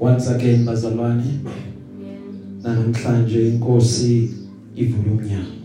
[0.00, 1.24] once again bazalwane
[2.62, 4.30] namhlanje inkosi
[4.76, 5.58] ivule umnyango.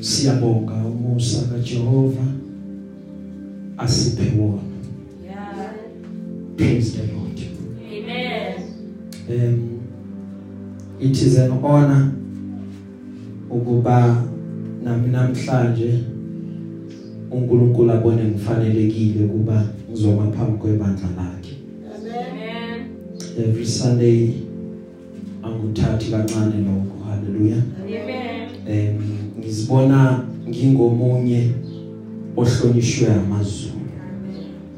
[0.00, 2.24] Siyabonga umusa kaJehova
[3.76, 4.62] asiphe wona.
[6.56, 7.40] Praise the lord.
[7.92, 8.54] Amen.
[9.28, 9.80] um
[11.00, 12.12] it is an honor
[13.50, 14.22] ukuba
[14.84, 16.04] nami namhlanje
[17.30, 21.34] uNkulunkulu abone ngifanelekile ukuba ngizoma phambi kwebandla lakhe.
[21.34, 21.43] Amen.
[23.38, 24.30] Every sunday
[25.42, 28.48] anguthathi kancane lokho haleluya Amen.
[28.68, 29.00] em
[29.38, 31.50] ngizibona ngingomunye
[32.36, 33.74] ohlonishwe amazulu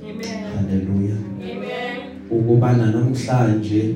[0.04, 0.44] Amen.
[0.56, 1.96] haleluya Amen.
[2.30, 3.94] ukuba namhlanje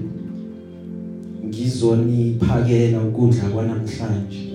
[1.46, 4.52] ngizoniphakela ukudla kwanamhlanje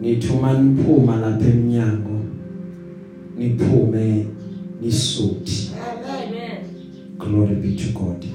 [0.00, 2.20] nithuma niphuma lapha eminyango
[3.38, 4.26] niphume
[4.82, 6.58] nisuthi Amen.
[7.18, 8.33] glory be to god.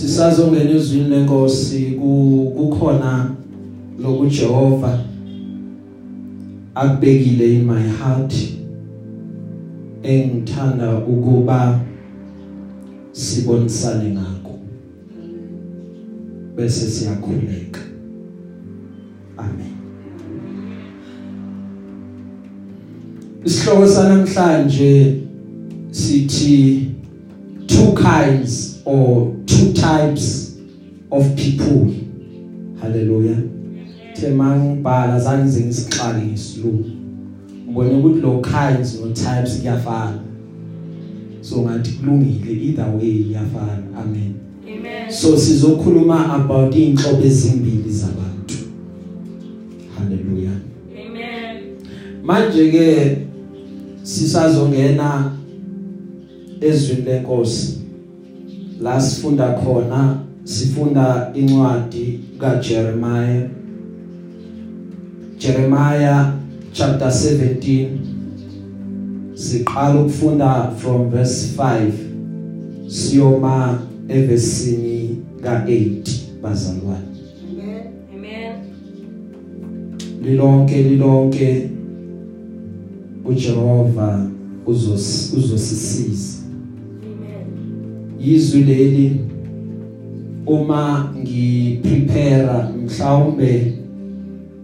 [0.00, 3.30] Sisazongena ezwini lenkosi ku- kukhona
[4.02, 4.98] loku Jehova
[6.74, 8.34] akubekile in my heart
[10.02, 11.80] engithanda ukuba
[13.12, 14.58] sibonisane ngakho.
[16.56, 17.80] Bese siyakhuleka.
[19.36, 19.74] Amen.
[23.44, 25.16] Isihloko sanamhlanje
[25.90, 26.86] sithi
[27.66, 30.56] two kinds or two types
[31.12, 31.94] of people.
[32.80, 33.42] Hallelujah.
[34.14, 36.90] Tema ngibhala zangize ngisixhali ngesilungu.
[37.66, 40.20] Ngibone ukuthi lo kinds no types kuyafana.
[41.40, 43.82] So ngathi kulungile either way iyafana.
[43.96, 44.34] Amen.
[44.68, 45.12] Amen.
[45.12, 48.54] so sizokhuluma about inhlobo ezimbili zabantu.
[49.98, 50.56] Hallelujah.
[51.06, 51.56] Amen.
[52.22, 53.16] manje ke
[54.02, 55.32] sisazongena
[56.60, 57.79] ezwini lenkosi.
[58.80, 63.48] La sifunda khona sifunda incwadi kaJeremiah
[65.38, 66.32] Jeremiah
[66.72, 67.88] chapter 17
[69.34, 71.90] siqala ukufunda from verse 5
[72.88, 76.10] siyoma evesini ka8
[76.42, 77.04] bazalwane
[78.14, 78.52] Amen.
[80.22, 81.70] lilonke lilonke
[83.24, 84.26] uJehova
[84.66, 86.39] uzos uzosisiza Amen.
[88.20, 89.20] Izwi leli
[90.46, 93.72] uma ngiprepare mhlawumbe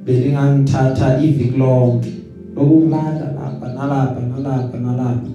[0.05, 2.13] belingangithatha iviki lonke
[2.57, 5.31] lokulala lapha nalapha nalapha nalapha.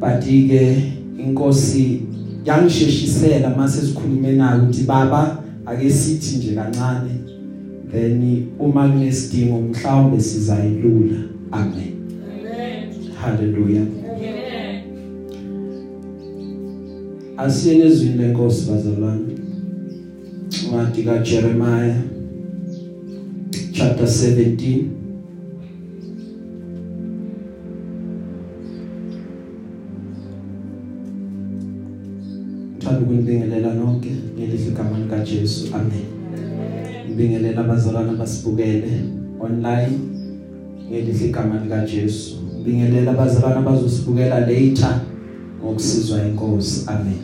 [0.00, 2.02] But ke inkosi
[2.44, 7.20] yangisheshisela mase sikhulume nayo ukuthi baba ake sithi nje kancane
[7.90, 11.18] then uma kunesidingo mhlawumbe sizayilula.
[11.52, 11.94] Amen.
[12.40, 13.12] Amen.
[13.20, 14.03] hallelujah.
[17.36, 19.34] Asiyene ezwini lenkosi bazalwane.
[20.62, 21.96] Incwadi kaJeremiah
[23.72, 24.84] chapter 17
[32.74, 36.06] Ngithanda ukunibingelela nonke ngelihle igama lika Jesu amen.
[37.06, 38.90] Ngibingelela abazalwane abasibukele
[39.40, 39.98] online
[40.88, 45.00] ngelihle igama lika Jesu Ngibingelela abazalwane abazosibukela later.
[45.64, 46.84] Ngokusizwa inkosi.
[46.86, 47.14] Amen.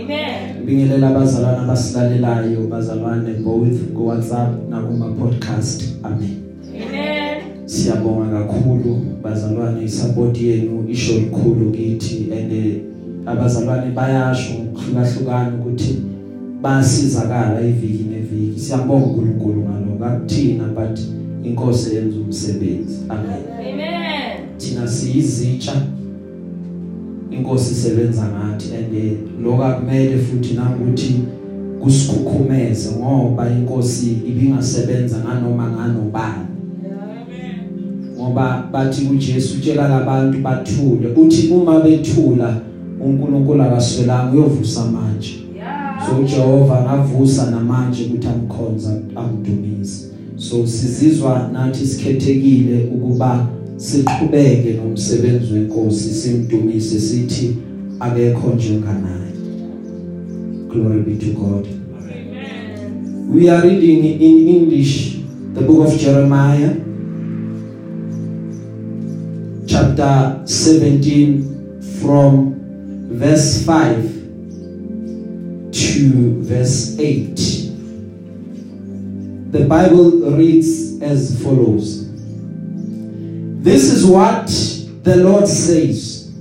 [0.00, 0.56] Amen.
[0.56, 6.36] Ngibingelela abazalwane abasilalelayo bazalwane both ku WhatsApp na kuma podcast amen.
[6.74, 7.42] Amen.
[7.66, 12.80] Siyabonga kakhulu bazalwane isupport yenu isho likhulu kithi and eh,
[13.26, 16.02] abazalwane bayasho ngokuhlukahlukana ukuthi
[16.62, 18.60] basizakala iviki neviki.
[18.60, 20.98] Siyabonga uNkulunkulu ngalokho akuthina but
[21.44, 22.96] inkosi yenza umsebenzi.
[23.08, 23.42] Amen.
[23.60, 24.58] Amen.
[24.58, 25.72] thina siyizitsha.
[27.40, 29.12] Inkosi isebenza ngathi and eh,
[29.42, 31.14] lokho akumele futhi nangokuthi
[31.82, 36.46] kusikhukhumeze ngoba inkosi ibingasebenza nganoma nganobani.
[38.16, 41.08] Ngoba bathi kuJesu utshela labantu bathule.
[41.16, 42.56] Uthi uma bethula
[43.04, 45.36] uNkulunkulu akaswelanga uyovusa manje.
[46.06, 50.06] So uJehova ngavusa namanje ukuthi amkhonza amdumise.
[50.36, 53.46] So sizizwa nathi sikhethekile ukuba
[53.80, 57.56] siqhubeke nomsebenzi wenkosi simdumise sithi
[58.00, 59.32] akekho njenganaye
[60.68, 61.66] glory be to god.
[61.98, 63.34] Amen.
[63.34, 65.16] we are reading in english
[65.54, 66.70] the book of jeremiah
[69.66, 71.44] chapter 17
[72.02, 72.54] from
[73.08, 73.96] verse 5
[75.70, 77.70] to verse 8
[79.52, 81.99] the bible reads as follows.
[83.62, 84.46] This is what
[85.04, 86.32] the lord says.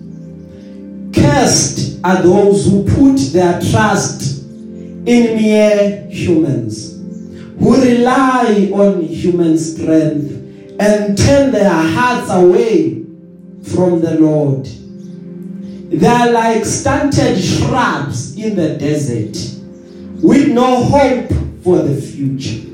[1.14, 6.98] Curse blessed are those who put their trust in mere humans
[7.60, 10.32] who rely on human strength
[10.80, 13.04] and turn their hearts away
[13.64, 14.66] from the Lord.
[14.66, 19.36] They are like stunted shrubs in the desert
[20.22, 21.30] with no hope
[21.64, 22.66] for the future.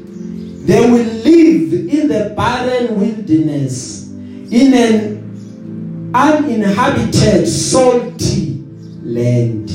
[0.65, 4.04] They will live in the barren wilderness
[4.51, 8.63] in an uninhabited salty
[9.03, 9.69] land.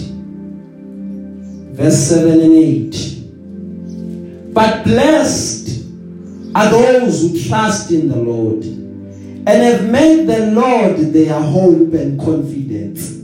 [1.76, 3.10] Verse 7 and 8
[4.52, 5.84] but blessed
[6.56, 12.18] are those who trust in the Lord and have made the Lord their hope and
[12.18, 13.16] confidence.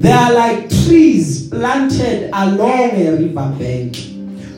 [0.00, 3.96] They are like trees planted along a river bank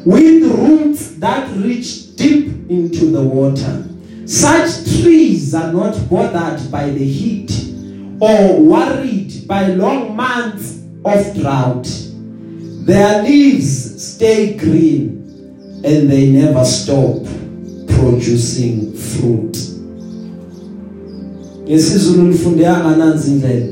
[0.05, 3.87] with roots that reach deep into the water.
[4.31, 7.51] Such trees are not bothered by the heat
[8.21, 11.89] or worried by long months of drought.
[12.87, 17.25] Their leaves stay green and they never stop
[17.89, 19.57] producing fruit.
[21.65, 23.67] Ngesizulu lifundeka nanzi indlela.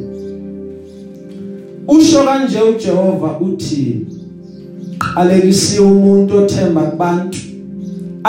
[1.88, 4.06] Usho kanje uJehova uthi
[5.14, 7.38] qalekisiwe umuntu othemba kubantu.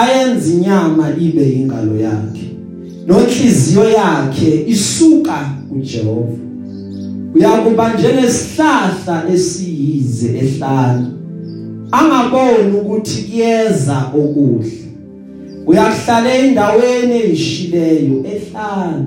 [0.02, 2.48] Ayenza inyama ibe ingalo yakhe.
[3.08, 5.38] Nonhliziyo yakhe isuka
[5.70, 6.38] kuJehova.
[7.36, 11.08] Uyakuba njengesihlahla esiyize ehlane
[11.92, 14.72] angaboni ukuthi kuyeza okuhle.
[15.68, 19.06] Uyakuhlala endaweni eyishileyo ehlane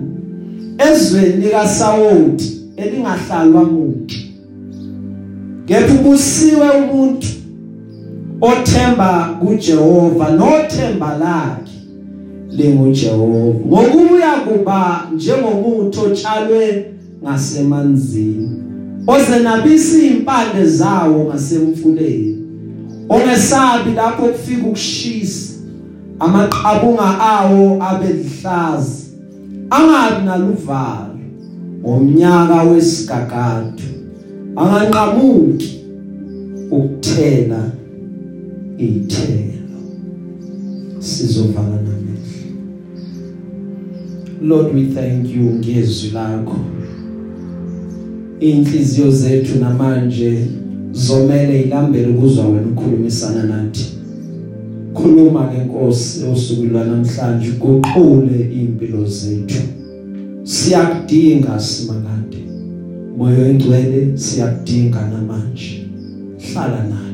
[0.87, 4.15] ezweni likaSawoti elingahlalwa muntu
[5.67, 7.27] kepha ubusiwe umuntu
[8.43, 11.73] othemba kuJehova nothemba lakhe
[12.51, 13.67] linguJehova.
[13.67, 16.87] Ngokuya kuba njengomuthi otshalwe
[17.23, 18.51] ngasemanzini
[19.07, 22.39] ozenabisa impande zawo ngasemfuleni
[23.09, 25.53] ongesabi lapho kufika ukushisa
[26.19, 29.03] amaqabunga awo abelihlaza
[29.71, 31.09] angabi naluvalo.
[31.81, 33.83] Ngomnyaka wesigagadu
[34.57, 35.85] anganqamuki
[36.71, 37.61] ukuthela
[38.79, 39.53] ithelo
[40.99, 42.13] sizovala namehlo.
[44.43, 46.57] Lord we thank you ngezwi lakho
[48.41, 50.47] inhliziyo zethu namanje
[50.93, 53.85] zomele ilambele ukuzwa wena ukukhulumisana nathi.
[54.95, 59.63] Khuluma ke Nkosi osuku lwanamhlanje uguqule impilo zethu.
[60.45, 62.39] Siyakudinga simakade
[63.17, 65.87] moyo engcwele siyakudinga namanje.
[66.39, 67.12] Hlala nathi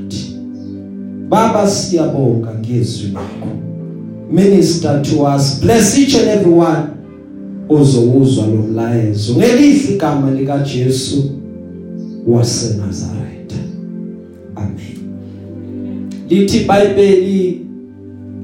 [1.28, 3.48] baba siyabonga ngezwi lakho
[4.30, 6.82] minister to us bless each and every one.
[7.68, 9.34] Ozowuzwa lo mlayezo.
[9.36, 11.30] Ngelihle igama lika Jesu
[12.26, 13.54] wase Nazareth
[14.56, 16.10] amen.
[16.28, 17.60] Lithi iBhayibheli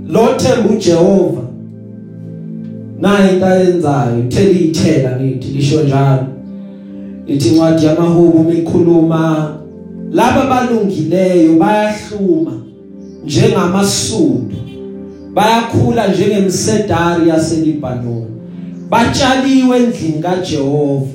[0.09, 1.43] lothemba uJehova
[3.01, 6.27] naye into ayenzayo theli ithela ngithi lisho njalo.
[7.27, 9.55] Lithi incwadi yamahubo mikhuluma
[10.13, 12.64] laba balungileyo bayahluma.
[13.25, 14.57] Njengamasundo
[15.35, 18.27] bayakhula njengemsedari yaseLibanon
[18.91, 21.07] batshaliwe endlini kaJehova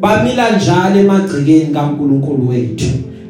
[0.00, 2.86] bamila njalo emagcikeni kaNkuluNkulu wethu.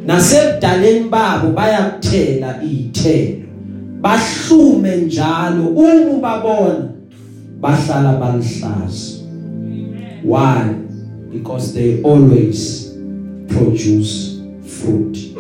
[0.07, 3.43] Nasebudaleni babo bayakuthela izithelo
[4.01, 6.89] bahlume njalo uma babona
[7.61, 9.23] bahlala balihlaza
[10.25, 10.75] why?
[11.33, 12.93] Because they always
[13.49, 15.32] produce fruit.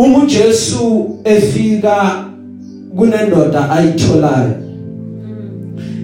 [0.00, 2.24] Uma uJesu efika
[2.96, 4.54] kunendoda ayitholayo.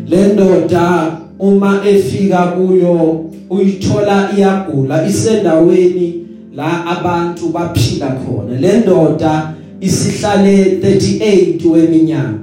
[0.08, 6.14] Le ndoda uma efika kuyo uyithola iyagula isendaweni
[6.54, 8.60] la abantu baphila khona.
[8.60, 12.38] Le ndoda isihlale 38 weminyaka.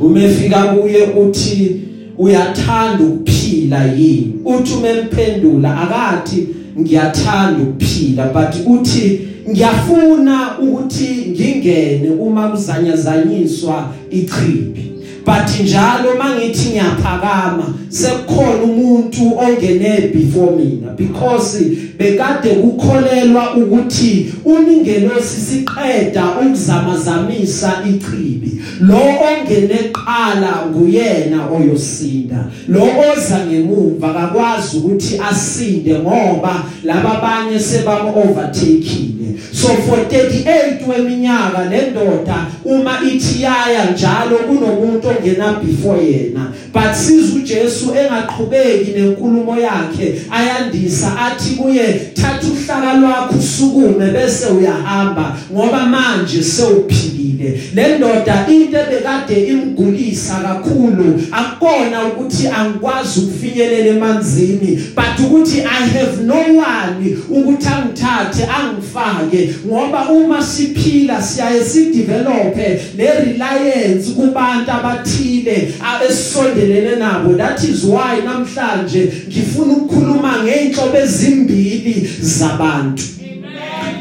[0.00, 1.80] Uma efika kuye uthi
[2.18, 4.34] uyathanda ukuphila yini?
[4.44, 6.46] Uthi umemphendula akathi
[6.78, 14.90] ngiyathanda ukuphila but uthi ngiyafuna ukuthi ngingene uma kuzanyazanyiswa ichibi.
[15.24, 20.92] But njalo mangithi ngiyaphakama sekukhona umuntu ongene before mina.
[20.96, 21.60] Because
[21.98, 28.62] bekade kukholelwa ukuthi umingelosi siqeda ukuzamazamisa ichibi.
[28.80, 32.46] Lo ongene qala nguyena oyosinda.
[32.68, 39.19] Lo oza ngemuva akakwazi ukuthi asinde ngoba laba abanye sebam overtakeile
[39.52, 46.52] so for 38 weminyaka le ndoda uma ithi yaya njalo kunomuntu ongena before yena.
[46.72, 55.36] But siza uJesu engaqhubeki nenkulumo yakhe ayandisa athi kuye thatha uhlaka lwakho usukume bese uyahamba
[55.52, 57.60] ngoba manje sewuphilile.
[57.74, 66.22] Le ndoda into ebekade imgulisa kakhulu akukona ukuthi angikwazi ukufinyelela emanzini but ukuthi i have
[66.22, 69.29] no one ukuthi angithathe angifake.
[69.66, 72.56] Ngoba uma siphila siyaye sidevelop
[72.96, 75.72] le reliance kubantu abathile
[76.08, 77.36] esondelene nabo.
[77.36, 83.02] That is why namhlanje ngifuna ukukhuluma ngeinhlobo ezimbili zabantu.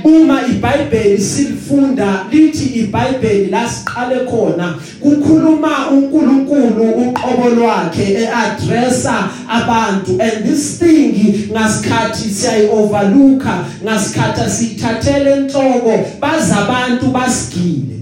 [0.04, 6.84] Uma iBhayibheli silifunda lithi iBhayibheli lasiqale khona kukhuluma uNkulunkulu
[7.30, 10.12] uqobo lwakhe eaddressa abantu.
[10.22, 17.96] And this thing ngasikhathi siyayi overlooka ngasikhathi sithathele enhloko bazabantu basigile.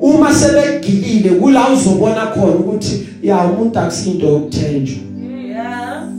[0.00, 4.98] Uma sebegilile kula uzobona khona ukuthi ya umuntu akusinto yokuthenjwa.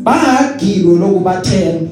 [0.04, 1.92] Bangagilo lokubathemba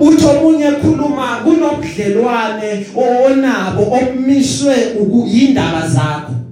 [0.00, 6.43] uthi omunye ekhuluma kunobudlelwane onabo obumiswe ukuyindaba zakho.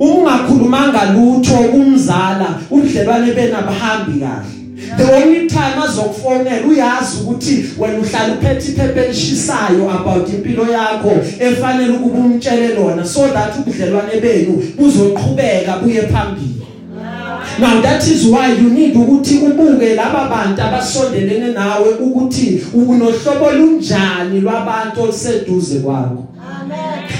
[0.00, 4.58] Ungakhulumanga lutho kumzala ubudlelwane benabahambi kahle.
[4.96, 11.90] The only time azokufonela uyazi ukuthi wena uhlala uphethe iphepha elishisayo about impilo yakho efanele
[11.90, 16.62] ukuba umtshele lona so that ubudlelwane benu buzoqhubeka buye phambili.
[17.58, 24.40] Now that is why you need ukuthi ubuke laba bantu abasondelene nawe ukuthi unohlobo lunjani
[24.40, 26.26] lwabantu oliseduze kwakho.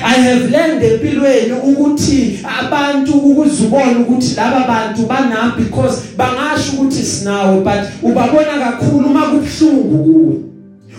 [0.05, 7.61] I have learned empilweni ukuthi abantu ukuzubona ukuthi laba bantu banami because bangasho ukuthi sinawe
[7.61, 10.37] but ubabona kakhulu uma kubhlungu kuwe.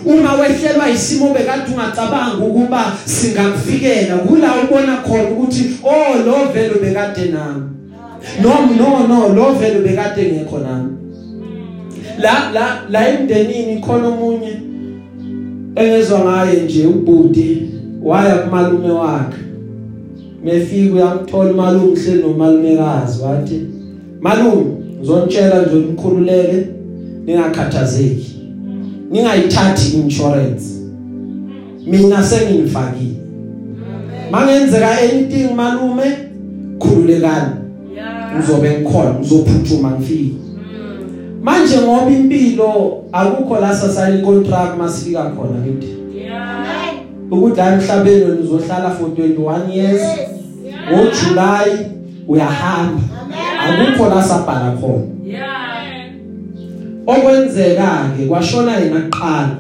[0.06, 7.32] Uma wehlelwa isimo bekade ungacabanga ukuba singakufikela kula ubona khona ukuthi oh lo velo bekade
[7.32, 7.64] nami.
[8.42, 10.92] No no no lo velo bekade ngekho nami.
[12.18, 14.60] La la la emndenini khona omunye
[15.76, 19.38] engezwa ngaye nje ubudi waya kumalume wakhe.
[20.44, 23.62] Mefika uyamthola umalume hle nomalumekazi wathi
[24.22, 24.66] malume
[25.00, 26.68] ngizontshela nje umkhululeke
[27.26, 28.36] ningakhathazeki.
[29.12, 30.64] Ningayithathi insurance
[31.88, 33.16] mina senginifakile
[34.32, 36.04] mangenzeka anything malume
[36.80, 37.56] khululekani.
[38.38, 40.36] Ngizobe ngikhona ngizophuthuma ngifike.
[41.44, 45.99] Manje ngoba impilo akukho la sasayini contract masifika khona kithi.
[47.32, 50.02] Ukuthi la emhlabeni wena uzohlala for 21 years
[50.92, 51.86] ngoJuly
[52.28, 53.02] uyahamba.
[53.60, 55.04] Akukho la sabhala khona.
[57.08, 59.56] Okwenzeka ke kwashona yena kuqala.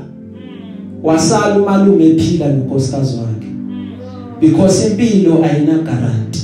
[1.03, 3.49] Wasala umalume ephila nonkosikazi wakhe.
[4.39, 6.39] Because impilo ayina guarantee.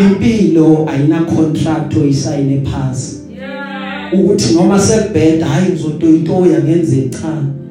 [0.00, 3.18] Impilo ayina contract oyisayine phansi.
[4.12, 7.61] Ukuthi noma sekubheda hayi ngizotoyitoya ngenze cha.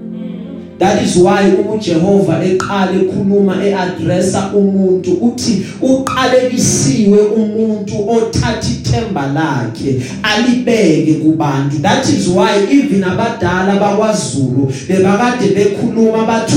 [0.82, 10.02] That is why uma uJehova eqala ekhuluma eaddressa umuntu uthi uqalekisiwe umuntu othatha ithemba lakhe
[10.24, 11.78] alibeke kubantu.
[11.82, 16.56] That is why even abadala bakwaZulu bebakade bekhuluma bathi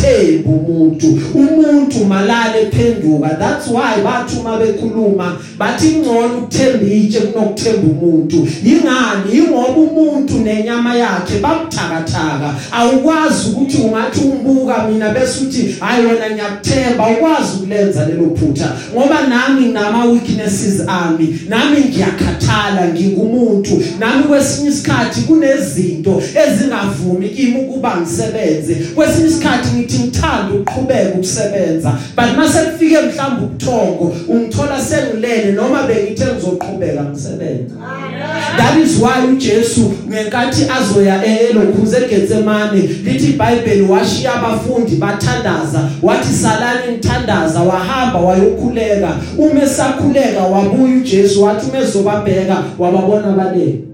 [0.00, 1.20] ungamthembi umuntu.
[1.34, 8.48] Umuntu malale phenduka that's why bathi uma bekhuluma bathi ingcono ukuthemba itshe kunokuthemba umuntu.
[8.64, 9.32] Yingani?
[9.32, 12.54] Ingoba umuntu nenyama yakhe babuthakathaka.
[12.72, 18.72] Awukwazi ukuthi ungathi umbuka mina bese uthi hayi wena ngiyakuthemba ukwazi ukulenza lelo phutha.
[18.94, 27.96] Ngoba nami nginama weaknesses ami nami ngiyakhathala ngingumuntu nami kwesinye isikhathi kunezinto ezingavumi kimi ukuba
[28.00, 28.74] ngisebenze.
[28.94, 36.24] Kwesinye isikhathi ngithi ngithanda ukuqhubeka ukusebenza but mase kufike mhlawumbe ubuthongo ungithola sengilele noma bengithe
[36.24, 37.74] ngizoqhubeka ngisebenza
[38.56, 46.92] that is why uJesu ngenkathi azoya elokhuze eGetsemane lithi iBhayibheli washiya abafundi bathandaza wathi salani
[46.92, 49.16] nithandaza wahamba wayokhuleka.
[49.38, 53.89] Uma esakhuleka wabuya uJesu wathi umezobabheka wababona balele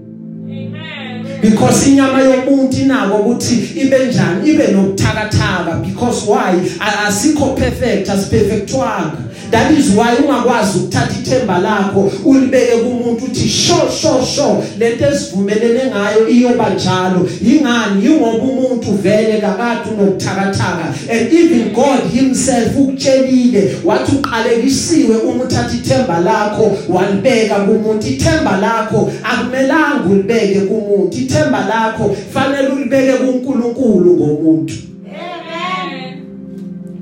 [1.41, 6.69] because inyama yomuntu inako ukuthi ibe njani ibe nobuthakathaka because why?
[7.07, 14.25] Asikho perfect asiperfectwanga that is why ungakwazi ukuthatha ithemba lakho ulibeke kumuntu uthi sho sure
[14.25, 17.29] sure lento esivumelene ngayo iyoba njalo.
[17.41, 25.75] Ingani ingoba umuntu vele kakade unokuthakathaka and even God himself ukutshelile wathi uqalekisiwe uma uthatha
[25.75, 28.07] ithemba lakho walibeka kumuntu.
[28.07, 31.17] Ithemba lakho akumelanga ulibeke kumuntu.
[31.17, 34.73] Ithemba lakho fanele ulibeke kuNkulunkulu ngomuntu.
[35.05, 36.21] Amen.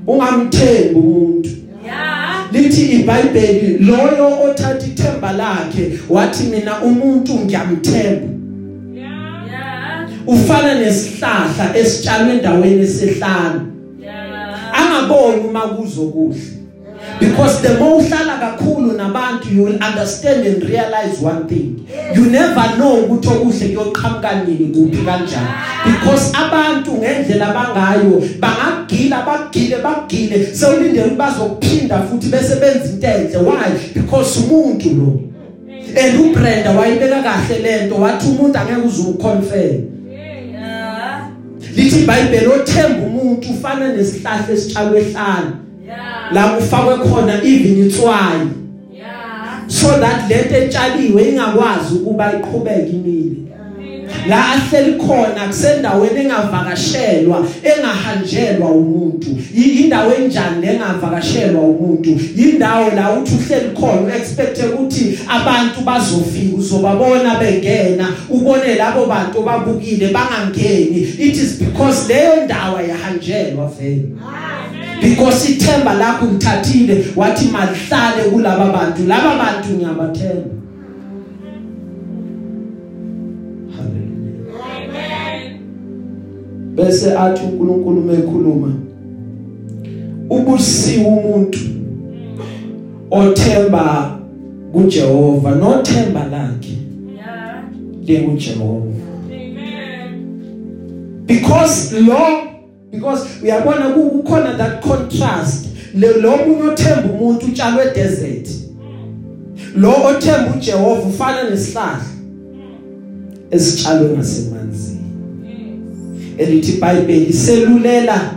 [0.06, 1.50] ungamthembi umuntu.
[2.52, 8.28] Lithi iBhayibheli loyo othatha ithemba lakhe wathi mina umuntu ngiyamthemba
[8.94, 10.08] Yeah.
[10.26, 13.60] ufana nesihlahla esitshalwe endaweni esehlanu
[14.02, 14.80] Yeah.
[14.80, 16.40] angaboni uma kuzokuhle
[17.20, 21.86] because the more uhlala kakhulu nabantu you will understand and realize one thing.
[22.14, 25.48] You never know ukuthi okuhle kuyoqhamuka nini kuphi kanjani.
[25.84, 30.54] Because abantu ngendlela bangayo bangagila bagile bagile.
[30.54, 33.42] Sewulindele ukuthi bazokuphinda futhi bese benza into enhle.
[33.42, 33.92] Why?
[33.94, 35.26] Because umuntu lo
[35.96, 39.82] and uBrenda wayibeka kahle lento wathi umuntu angeke uzukonfirm
[41.76, 46.32] lithi iBhayibheli othemba umuntu ufana nesihlahla esitshalwe ehlanu Yeah.
[46.32, 48.48] la kufakwe khona even itswayi
[48.94, 49.68] Yeah.
[49.68, 53.36] so that lento etshaliwe ingakwazi ukuba iqhubeke imile.
[54.28, 59.28] La ahleli khona kusendaweni engavakashelwa engahanjelwa umuntu.
[59.56, 62.10] I- indawo enjani lengavakashelwa umuntu?
[62.36, 70.08] Indawo la uthi uhleli khona expect ukuthi abantu bazofika uzobabona bengena ubone labo bantu babukile
[70.08, 71.00] bangangeni.
[71.18, 74.08] It is because leyo ndawo yahanjelwa vele.
[75.00, 80.56] Because ithemba lakho lithathile wathi malihlale kulaba bantu laba bantu ngiyabathemba
[86.76, 88.72] bese athi uNkulunkulu mekhuluma
[90.30, 91.58] ubusiwe umuntu
[93.10, 94.18] othemba
[94.72, 96.76] kuJehova nothemba lakhe
[97.16, 97.62] Yeah.
[98.06, 98.92] lenguJehova
[99.30, 100.22] Amen.
[101.26, 102.45] because lo
[102.96, 105.66] because uyabona ku- kukhona that contrast.
[105.94, 108.48] Lo lo munye othemba umuntu utshalwe desert.
[109.76, 112.04] Lo othemba uJehova ufana nesihlahla
[113.50, 115.00] esitshalwe ngasemanzini.
[116.38, 118.34] Elithi iBhayibheli selulela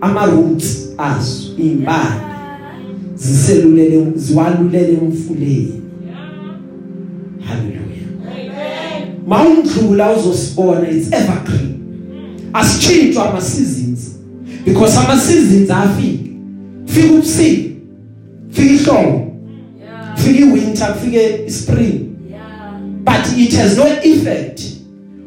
[0.00, 2.24] ama roots aso impande
[3.16, 5.82] ziselulele ziwalulele emfuleni.
[7.40, 9.08] Haleluya Amen.
[9.26, 11.77] mawundlula uzosibona it's evergreen.
[12.58, 14.00] Asitshintshwa ama seasons
[14.64, 16.24] because ama seasons afika
[16.86, 17.68] fika ubusika
[18.50, 19.24] fika ihlobo
[19.80, 20.16] Yeah.
[20.18, 22.80] fika iwinter fika ispring Yeah.
[23.04, 24.60] but it has no effect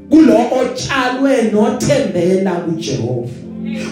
[0.09, 3.29] kulo otshalwe nothembela kuJehova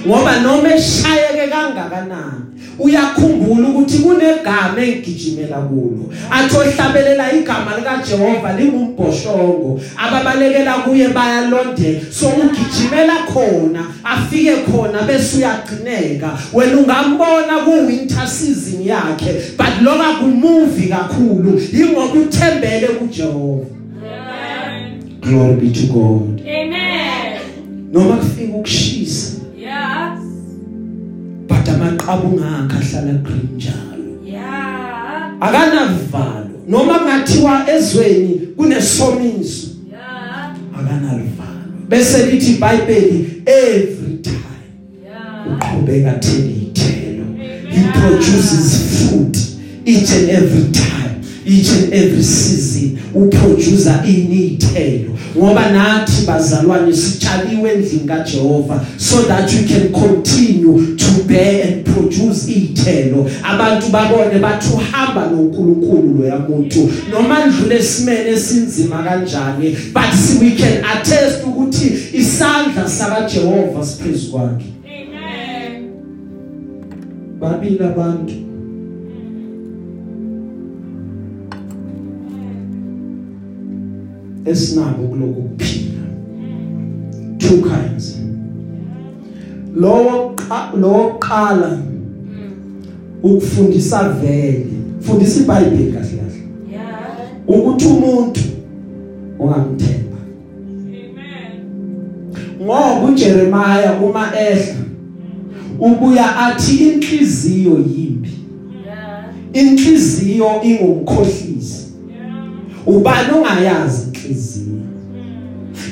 [0.07, 6.13] ngoba noma eshayeke kangakanani uyakhumbula ukuthi kunegama engigijimela kulo.
[6.31, 15.37] Athi ohlabelela igama lika Jehova lingumbhoshongo ababalekela kuye bayalondela so ugijimela khona afike khona bese
[15.37, 16.29] uyagcineka.
[16.53, 23.65] Wena ungambona ku winter season yakhe but loka kumuvi kakhulu ingoba uthembele kuJehova.
[24.01, 25.19] Amen.
[25.21, 26.41] glory be to God.
[26.47, 27.39] Amen.
[27.91, 29.38] noma kufika ukushisa
[29.69, 30.17] Yeah.
[31.47, 35.33] but amaqabu ngakho ahlala green njalo Yeah.
[35.39, 40.55] akanavalo noma kungathiwa ezweni kunesomiso Yeah.
[40.79, 44.65] akanalivalo bese lithi iBhayibheli every time
[45.05, 45.47] Yeah.
[45.53, 47.25] uqhubeka thele ithelo
[47.69, 49.37] he produces fruit
[49.85, 58.07] each and every time each and every season uproducer inithelo ngoba nathi bazalwane sitshaliwe endlini
[58.07, 63.29] kaJehova so that we can continue to bear and produce ithelo.
[63.43, 70.83] Abantu babone bathi uhamba noNkulunkulu lo yamuntu noma ndlule esimene esinzima kanjani but we can
[70.85, 74.65] attest ukuthi isandla saka Jehova siphezulu kwakhe.
[74.85, 75.89] Amen.
[77.39, 78.48] babili abantu
[84.45, 86.01] esinabo kuloku kuphila
[87.37, 88.19] two kinds
[89.75, 90.35] lo
[90.77, 91.77] lo qala
[93.23, 94.65] ukufundisa vele
[94.99, 96.39] fundisa iBhayibheli kahle kahle
[96.71, 97.47] Yeah.
[97.47, 98.41] ukuthi umuntu
[99.39, 100.17] ungamthemba
[100.85, 101.51] Amen.
[102.61, 104.75] ngoba uJeremiah uma ehla
[105.79, 108.29] ubuya athi inhliziyo yimbi
[108.85, 109.33] Yeah.
[109.53, 112.87] inhliziyo ingumkhohlisi Yeah.
[112.87, 114.79] ubani ongayazi inhliziyo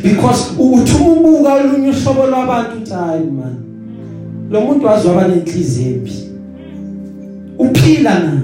[0.03, 3.55] because uthi ubuka olunye uhlobo lwabantu uthi hayi man
[4.51, 6.13] lo muntu wazi waba nenhliziyo embi
[7.59, 8.41] uphila na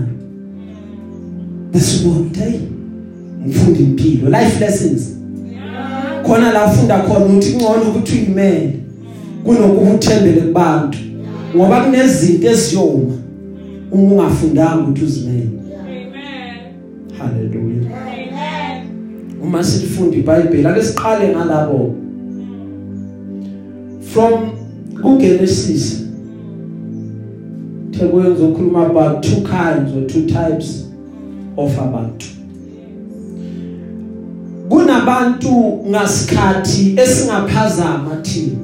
[1.71, 2.60] besibona hey
[3.45, 5.10] ngifunda impilo life lessons
[5.51, 6.23] Yeah.
[6.23, 8.79] khona la ufunda khona ukuthi kungcono ukuthi uyimele
[9.43, 10.97] kunokuba uthembele kubantu
[11.56, 13.13] ngoba kunezinto eziyoma
[13.91, 16.08] uma ungafundanga ukuthi uzimele Amen.
[17.17, 17.73] haleluya Amen.
[19.43, 21.95] Uma silifunda iBhayibheli ake siqale ngalabo.
[24.01, 24.51] From
[25.01, 26.03] kuGenesis
[27.91, 30.88] Thekwenza ukhuluma about two kinds or two types
[31.58, 32.25] of abantu.
[34.69, 38.60] Kunabantu ngasikhathi esingaphazama thina.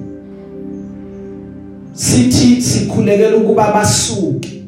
[1.94, 4.64] Sithi sikhulekela ukuba basuke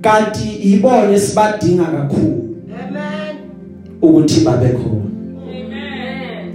[0.00, 2.43] kanti ibone sibadinga kakhulu.
[4.04, 5.10] Ukuthi babe khona.
[5.50, 6.52] Amen.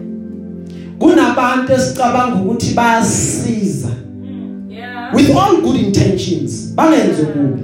[0.99, 3.89] kunabantu esicabanga ukuthi bayasiza.
[4.69, 5.15] Yeah.
[5.15, 7.63] with all good intentions bangenze kubi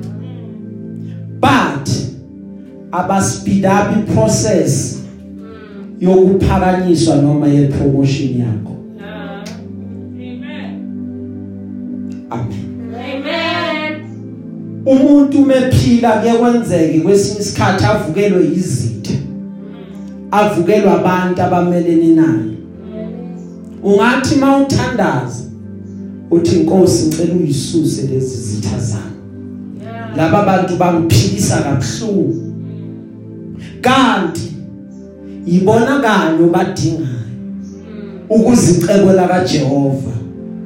[1.39, 1.89] but
[2.91, 5.01] aba speed up iprocess
[5.99, 8.75] yokuphakanyiswa noma yepromotion yakho.
[12.31, 12.93] Amen.
[13.01, 14.01] amen.
[14.85, 19.04] Umuntu umephila kuyekwenzeke kwesinye isikhathi avukelwe izitha
[20.31, 22.55] avukelwa abantu abamelene naye.
[23.83, 25.43] Ungathi mawuthandaza
[26.31, 29.03] uthi inkosi ngicela uyisuse lezi zitha zami.
[30.17, 32.53] Laba bantu bangiphilisa kabuhlungu.
[33.81, 34.51] Kanti
[35.45, 37.15] yibona kanyo badingayo
[38.29, 40.11] ukuzicebo la kaJehova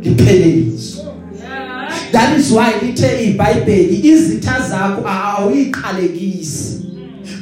[0.04, 1.00] lipheleliswe
[1.42, 2.12] Yeah.
[2.12, 6.80] that is why lithe iBhayibheli izitha zakho awuyiqalekisi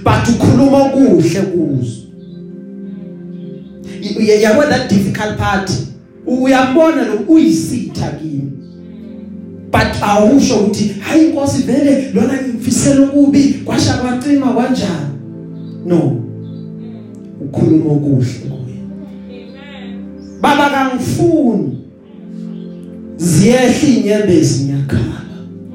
[0.04, 2.07] but ukhuluma okuhle kuzo.
[4.02, 5.72] Y- y- yabo that difficult part.
[6.26, 8.52] Uyambona lo uyisitha kimi.
[9.72, 15.08] But awusho ukuthi hayi inkosi vele lona ngimfisela ukubi kwasha kwacima kanjani
[15.86, 16.24] no.
[17.42, 18.80] Ukhuluma okuhle kuye.
[19.30, 20.00] Amen.
[20.42, 21.78] baba kangifuni.
[23.18, 25.22] Ziyehla inyembezi ngiyakhala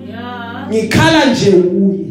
[0.08, 0.68] Yeah.
[0.70, 2.06] ngikhala nje kuye.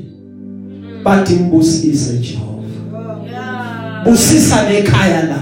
[1.04, 3.26] Bathi mbusise Jehova.
[3.32, 4.04] Yeah.
[4.06, 5.42] busisa nekhaya lakhe.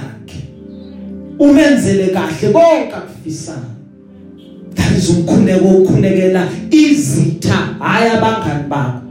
[1.39, 3.69] Umenzele kahle konke akufisayo.
[4.75, 9.02] That is umkhuleko okhulekela izitha hayi abangani bakho.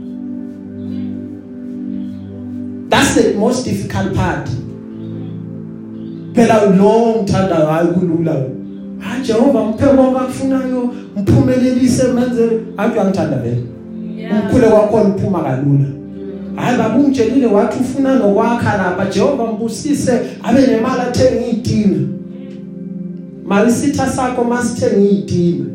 [2.89, 4.49] That's the most difficult part.
[6.33, 8.33] Phela lo ngithandayo hayi kulula.
[8.99, 13.63] Ha Jehova mphe konke akufunayo mphumelelise menze hayi uyangithanda vele.
[14.17, 14.33] Yeah.
[14.33, 15.85] umkhule kwakho uphuma kalula.
[16.55, 19.05] Hayi baba ungitshelile wathi ufuna nokwakha lapha.
[19.05, 20.11] Jehova mbusise
[20.43, 22.18] abe nemali athenga izitina
[23.49, 25.65] mali sitha sakho masithenga izitina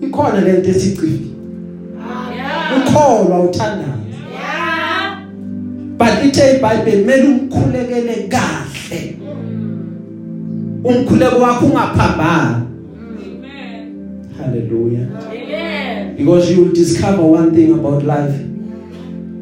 [0.00, 1.28] ikhona lento esicifile
[2.76, 3.94] ukholwa uthandayo.
[4.32, 5.22] Yeah.
[5.98, 9.16] but ithe iBhayibheli kumele umkhulekele kahle.
[10.84, 12.54] Umkhuleko wakho ungaphambani.
[13.26, 14.28] Amen.
[14.38, 15.06] hallelujah.
[15.30, 16.16] Amen.
[16.16, 18.44] because you will discover one thing about life.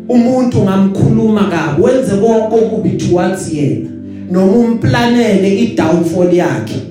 [0.08, 3.90] Umuntu ngamkhuluma kabi wenze konke okubi towards yena.
[4.30, 6.85] Noma umplanele idownfall yakhe.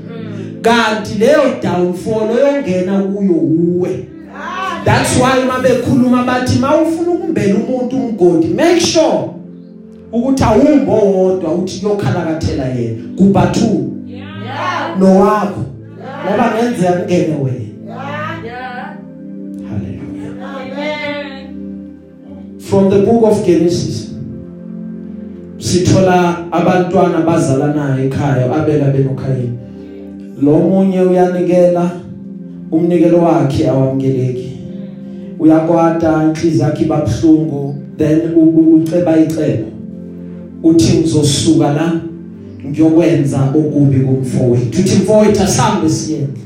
[0.66, 4.06] Kanti leyo downfall oyongena kuyo uwe
[4.86, 9.36] that's why uma bekhuluma bathi mawufuna ukumbela umuntu umgodi make sure
[10.16, 13.04] ukuthi awumbo wodwa uthi yokhalakathela yena.
[13.18, 13.92] Kuba two.
[14.08, 15.00] Yeah.
[15.00, 15.66] nowakho.
[16.26, 17.60] Ngoba ngenzeka kungene wena.
[18.44, 18.98] Yeah.
[19.70, 20.32] hallelujah.
[20.62, 21.56] Amen.
[22.60, 24.12] from the book of Genesis
[25.58, 29.65] sithola abantwana bazalanayo ekhaya abela benokhayini.
[30.42, 31.92] Lo munye uyanikela
[32.72, 34.52] umnikelo wakhe awamkeleki.
[35.40, 38.22] Uyakwata inhliziyo yakhe ibabhlungu then
[38.74, 39.68] uceba icebo.
[40.64, 42.02] Uthi ngizosuka la
[42.68, 44.82] ngiyokwenza okubi kumfowethu.
[44.82, 46.46] Uthi mfowethu asambe siyenze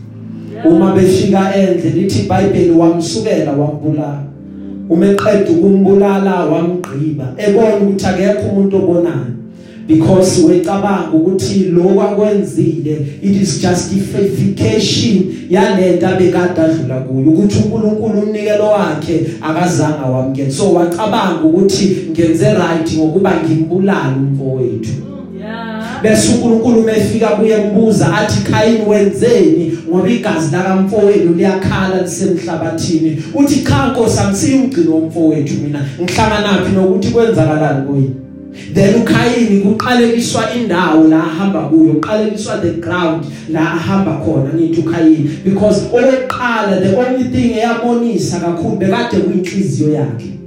[0.66, 4.24] uma befika endle lithi iBhayibheli wamsukela wambulala.
[4.90, 7.34] Uma eqeda ukumbulala wamgqiba.
[7.38, 9.39] Ebona ukuthi akekho umuntu obonayo.
[9.90, 18.66] Because wecabanga ukuthi lokho akwenzile it is justification yalento abekade adlula kuyo ukuthi uNkulunkulu umnikelo
[18.66, 24.92] wakhe akazange awamkele so wacabanga ukuthi ngenze right ngokuba ngimbulala umfowethu.
[26.04, 29.78] Bese uNkulunkulu umefika kuye embuza athi Khayini wenzeni?
[29.90, 33.24] Ngoba igazi lakamfowenu liyakhala lisemhlabathini.
[33.34, 35.86] Uthi cha Nkosi angisiyo umgcino womfowethu mina.
[36.02, 38.29] Ngihlanganaphi nokuthi kwenzakalani kuye
[38.74, 45.30] then uKhayini kuqalekiswa indawo la ahamba kuyo uqalekiswa the ground la ahamba khona ngithi uKhayini.
[45.44, 50.40] Because oweqala the only thing eyabonisa kakhulu bekade kuyinhliziyo yakhe.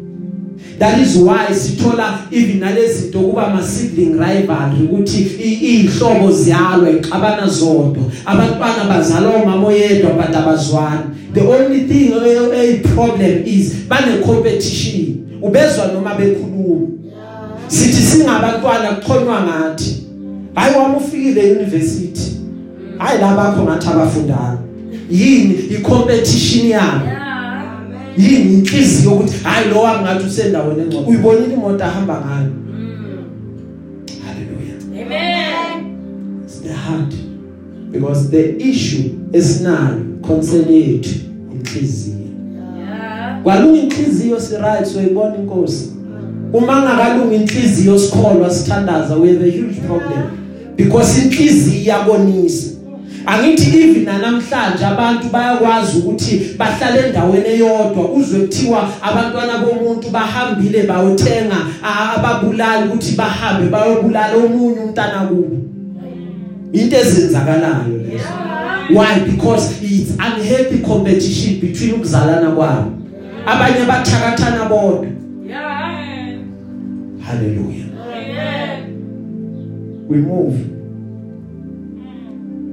[0.79, 5.23] That is why sithola even nalezinto kuba ama sibling rivalry ukuthi
[5.61, 8.03] izihlobo ziyalwe xabana zodwa.
[8.27, 11.03] Abantwana bazalwa umama oyedwa but abazwani.
[11.35, 17.02] The only thing a problem is bane competition ubezwa noma bekhuluma.
[17.73, 20.07] Sithi singabantwana kuxhonywa ngathi.
[20.55, 22.33] Hayi wami ufikile university
[22.99, 24.59] hayi labakho ngathi abafundayo
[25.11, 25.55] yini?
[25.55, 27.07] I-competition yabo
[28.19, 28.55] yini?
[28.55, 31.07] Inhliziyo ukuthi hayi lo wami ngathi usendaweni engcono.
[31.07, 32.53] Uyibonile imoto ahamba ngayo?
[34.27, 36.43] Haleluya Amen.
[36.45, 37.15] it's the heart
[37.93, 41.15] because the issue esinayo concern yethu
[41.53, 42.17] inhliziyo.
[42.79, 43.43] Yeah.
[43.43, 45.93] kwalunga inhliziyo si right so ibona inkosi?
[46.53, 50.23] Uma ngakalunga inhliziyo sikholwa sithandaza we have a huge problem.
[50.77, 52.73] Because inhliziyo iyabonisa.
[53.27, 58.13] Angithi even namhlanje abantu bayakwazi ukuthi bahlale endaweni eyodwa.
[58.13, 61.57] Uzwe kuthiwa abantwana bomuntu bahambile bayothenga
[62.17, 65.57] ababulali ukuthi bahambe bayobulala omunye umntana kubo.
[66.73, 68.25] Into ezenzakalayo lezo.
[68.91, 69.21] Why?
[69.31, 72.91] Because it's unhappy competition between ukuzalana kwabo.
[73.47, 75.03] Abanye bathakathana bodwa.
[75.03, 75.22] Yeah.
[77.33, 77.89] Hallelujah.
[77.97, 80.09] Amen.
[80.09, 80.69] we move.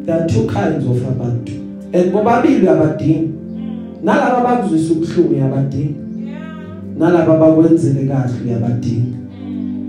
[0.06, 1.54] There are two kinds of abantu.
[1.94, 3.34] And bobabili abadingi.
[4.04, 5.96] Nalabo bakuzwisa ubuhlungu yabadingi.
[6.98, 9.14] Nalabo bakwenzele kahle yabadingi.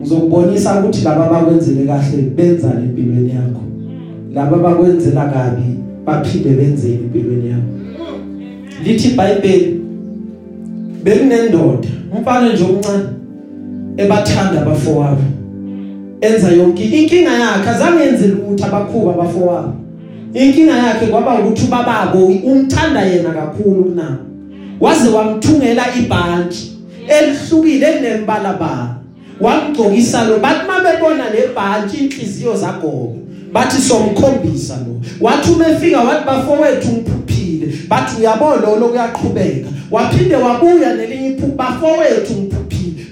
[0.01, 3.63] Ngizokubonisa ukuthi laba bakwenzele kahle benza empilweni yakho.
[4.35, 7.63] Laba bakwenzela kabi baphinde benzele empilweni yakho.
[8.85, 9.81] Lithi iBhayibheli
[11.05, 13.20] bekunendoda umfana nje omncane.
[13.97, 15.23] Ebathanda abafowabo
[16.21, 19.73] enza yonke inkinga yakhe azange yenze lutho abakhuba abafowabo
[20.35, 24.25] inkinga yakhe kwaba ukuthi ubababo umthanda yena kakhulu kunabo
[24.81, 26.73] waze wamthungela ibhantshi
[27.09, 28.95] elihlukile elinembala bala
[29.41, 33.17] wamgcokisa lo bathi mabebona lebhantshi inhliziyo zagogo
[33.53, 35.01] bathi somkhombisa lo.
[35.21, 37.75] Wathi umefika wathi bafowethu ngiphuphile.
[37.89, 39.69] Bathi uyabona lo kuyaqhubeka.
[39.91, 42.60] Waphinde wabuya nelinye iphupho bafowethu ngiphuphile.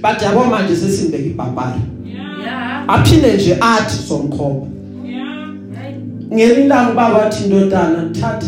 [0.02, 2.84] Bathi yabo manje sesimbeka ibhabhari Yeah.
[2.88, 4.66] aphinde nje athi somkhomba
[5.04, 5.96] Right.
[6.32, 8.46] ngelindawo baba wathi indodana thatha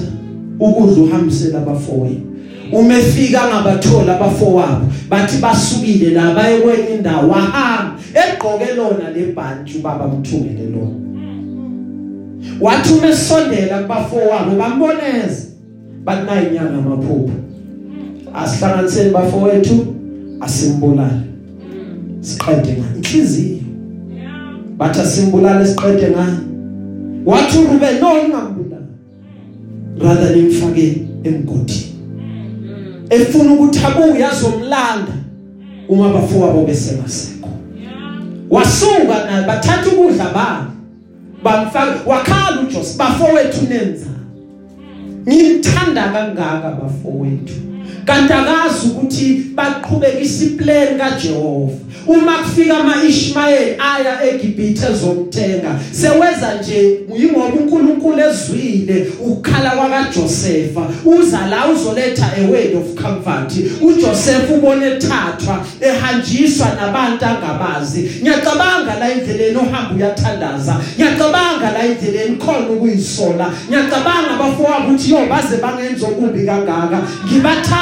[0.61, 2.21] ukudla uhambisela abafowenu
[2.73, 10.65] umefika ngabathola abafowabo bathi basukile la baye kwenye indawo wahamba egqoke lona lebhantshi ubaba mthungele
[10.73, 10.97] lona.
[12.61, 15.43] Wathi umesondela kubafowabo bamboneza
[16.05, 17.31] bathi nayi inyanga yamaphupho
[18.35, 19.87] asihlanganiseni bafowethu
[20.41, 21.21] asimbulale.
[22.21, 22.97] Siqede ngani?
[22.97, 23.59] Inhliziyo
[24.77, 26.39] bathi asimbulale siqede ngani?
[27.25, 28.87] Wathi uRuben no ngingambulala
[30.01, 31.87] rather nimfake emgodini.
[33.11, 35.13] Efuna ukuthi abuye azomlanda
[35.89, 37.49] uma bafowabo besengasekho
[38.51, 40.71] wasuka naye bathatha ukudla babo
[41.43, 44.07] bamfaka wakhala uJoseph bafowethu nenza.
[45.29, 47.70] Ngimthanda kangaka bafowethu.
[48.05, 51.75] Kanti akazi ukuthi baqhubeka isiplan kaJehova.
[52.07, 61.67] Uma kufika amaIshmael aya eGibhithe ezomthenga seweza nje yingoba uNkulunkulu ezwile ukukhala kwaJosefa uza la
[61.67, 63.53] uzoletha a word of comfort.
[63.81, 68.11] uJoseph ubone ethathwa ehanjiswa nabantu angabazi.
[68.23, 70.77] Ngiyacabanga la indleleni ohamba uyathandaza.
[70.97, 73.53] Ngiyacabanga la indleleni khona ukuyisola.
[73.69, 77.03] Ngiyacabanga bafowabo ukuthi yo baze bangenza okubi kangaka.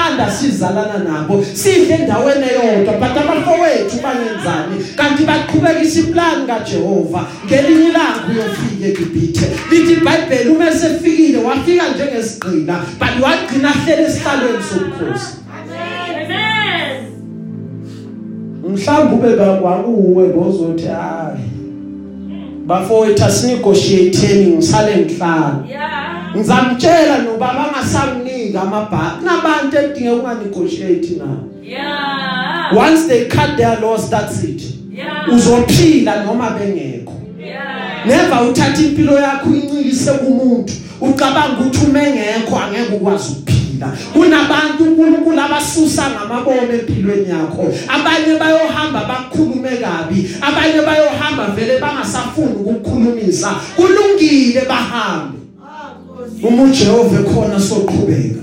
[0.08, 1.44] Ngibathanda sizalana nabo.
[1.54, 4.84] Sidle endaweni eyodwa but abafowethu bangenzani?
[4.96, 7.26] Kanti baqhubekisa iplan kaJehova.
[7.46, 9.46] Ngelinye ilanga uyofika eGibhithe.
[9.70, 15.36] Lithi iBhayibheli uma esefikile wafika njengesigqila but wagcina hlele esihlalweni sobukhosi.
[15.58, 16.48] Amen.
[18.68, 21.44] mhlawumbe ube bakwakuwe bozothi hayi
[22.66, 25.64] bafowethu asinegotiateni ngisale ngihlala.
[25.68, 26.08] Yeah.
[26.36, 27.70] ngizamtshela nobaba
[28.48, 32.72] angasanginika amabhaki nabantu edinge unganegotiate nabo Yeah.
[32.74, 34.62] once they cut their loss that's it.
[34.90, 35.28] Yeah.
[35.28, 37.12] uzophila noma bengekho.
[37.38, 38.06] Yeah.
[38.06, 40.72] never uthatha impilo yakho uyincikise kumuntu.
[41.00, 43.92] Ucabanga ukuthi umengekho angeke ukwazi ukuphila.
[44.12, 47.68] Kunabantu uNkulunkulu abasusa ngamabomo empilweni yakho.
[47.88, 50.30] Abanye bayohamba bakhulume kabi.
[50.40, 53.54] Abanye bayohamba vele bangasafuni ukukhulumisa.
[53.76, 55.38] Kulungile bahambe.
[56.42, 58.40] Uma uJehova ekhona soqhubeka.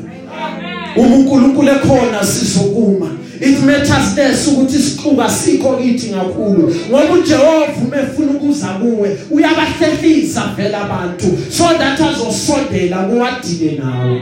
[0.98, 3.10] Uma uNkulunkulu ekhona sizokuma.
[3.42, 10.76] It matters less ukuthi isixuka sikho kithi kakhulu ngoba uJehova umefuna ukuza kuwe uyabahlehlisa vele
[10.76, 11.26] abantu.
[11.50, 14.22] So that azosondela kuwadile nawe.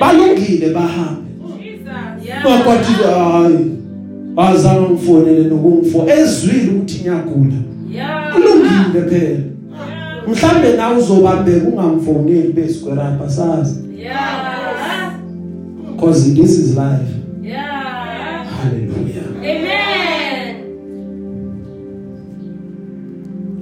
[0.00, 1.22] Balungile bahambe.
[1.58, 2.26] Jesus.
[2.26, 2.44] Yeah.
[2.44, 3.70] bakwathi hayi
[4.36, 7.56] wazama ngifonele nokungifo ezwile ukuthi ngiyagula.
[7.92, 8.32] Yeah.
[8.32, 9.55] kulungile phela.
[10.28, 15.12] Mhlambe nawe uzobambeka ungamfoneli besigwerapha sazi Yeah.
[15.92, 17.12] because this is life
[17.42, 18.46] Yeah.
[18.46, 20.56] hallelujah Amen.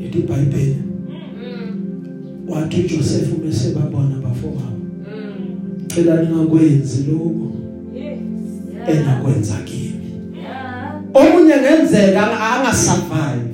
[0.00, 0.76] ithi iBhayibheli
[1.42, 2.48] Mm.
[2.48, 4.78] wathi uJoseph bese babona bafowabo
[5.14, 5.86] Mm.
[5.88, 7.52] cela ningakwenzi lokho
[7.94, 8.98] Yeah.
[9.00, 9.92] enakwenza kimi
[10.42, 11.00] Yeah.
[11.14, 13.53] omunye ngenzeka anga survive but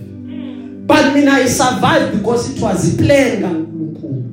[1.14, 4.25] mina i survive because it was a plan kaNkulunkulu.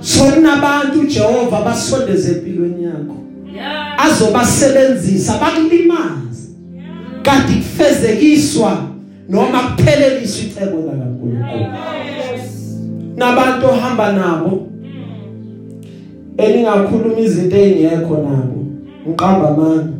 [0.00, 3.16] So kunabantu Jehova basondeze empilweni yakho.
[3.98, 6.48] Azobasebenzisa bakulimaza
[7.22, 8.78] kanti kufezekiswa
[9.28, 11.66] noma kupheleliswa icebo la kaNkulunkulu
[13.16, 14.66] nabantu ohamba nabo
[16.36, 18.66] eningakhuluma izinto ezingekho nabo
[19.08, 19.92] ngiqamba amanga.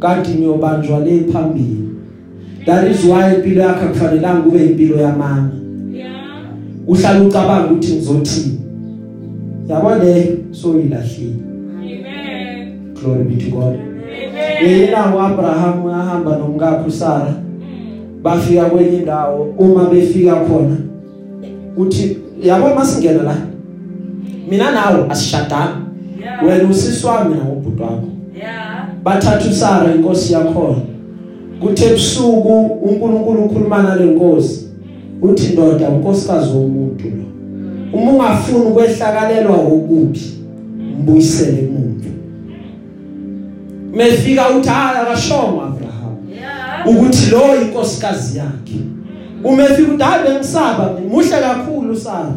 [0.00, 1.91] Kanti niyobanjwa le phambili.
[2.66, 5.50] That is why impilo yakho kufanelanga kube impilo yamanga
[5.92, 6.12] Yeah.
[6.86, 8.60] uhlala ucabanga ukuthi ngizothini
[9.68, 11.34] yabo le so ilahlile
[11.78, 12.94] Amen.
[12.94, 14.80] glory be to god Amen.
[14.80, 17.34] yena uAbraham ahamba nomkakhe uSara
[18.22, 20.76] bafika kwenye indawo uma befika khona
[21.76, 23.36] uthi yabo masingena la
[24.50, 25.76] mina nawe asishadana
[26.22, 26.44] Yeah.
[26.44, 28.86] wena usisi wami nawe ubhuti wakho Yeah.
[29.04, 30.76] bathatha uSara inkosi yakhona
[31.62, 34.68] kuthe ebusuku uNkulunkulu ukhuluma nale nkosi.
[35.22, 37.24] Uthi ndoda unkosikazi womuntu lo
[37.92, 40.20] uma ungafuni ukwehlakalelwa okubi
[41.00, 42.08] mbuyisele umuntu
[43.94, 46.16] mefika uthi hayi akashongo Abraham.
[46.86, 48.80] Ukuthi lo inkosikazi yakhe.
[49.44, 52.34] Uma efika uthi hayi bengisaba muhle kakhulu Sara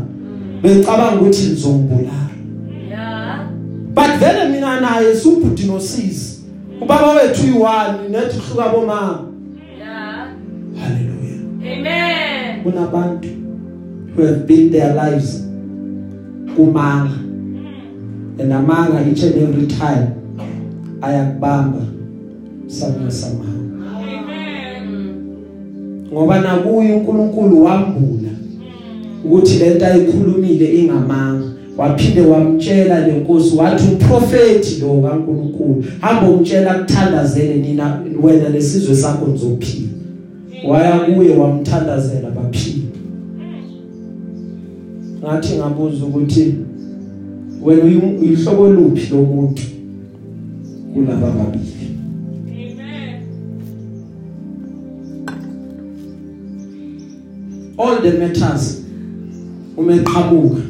[0.62, 2.30] bengicabanga ukuthi ngizombulala.
[2.90, 3.40] Yeah.
[3.94, 6.35] but vele mina naye subhuti nosisi
[6.82, 9.20] ubaba wethu uyi1 nethi uhluka bomama
[9.80, 10.28] Yeah.
[10.82, 11.38] haleluya
[11.74, 12.64] Amen.
[12.64, 13.28] kunabantu
[14.16, 15.44] who have built their lives
[16.56, 17.16] kumanga
[18.40, 20.08] and amanga each and every time
[21.02, 21.82] ayakubamba
[22.68, 23.46] somehow
[24.08, 25.06] Amen.
[26.14, 28.30] ngoba nakuye uNkulunkulu wambula
[29.26, 38.02] ukuthi lento ayikhulumile ingamanga waphinde wamtshela lenkosi wathi umprofeti lo kaNkulunkulu hamba umtshela kuthandazele nina
[38.24, 39.88] wena lesizwe sakho nizophila
[40.70, 42.86] waya kuye wamthandazela baphila.
[45.20, 46.54] Ngathi ngabuza ukuthi
[47.64, 49.62] wena uyi- uyihlobo luphi lomuntu
[50.94, 51.66] kulaba babili?
[52.48, 53.22] Amen.
[57.78, 58.82] all the matters
[59.78, 60.62] uma eqhamuka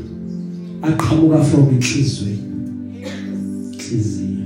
[0.88, 2.40] aqhamuka from inhlizweni
[3.74, 4.46] inhliziyo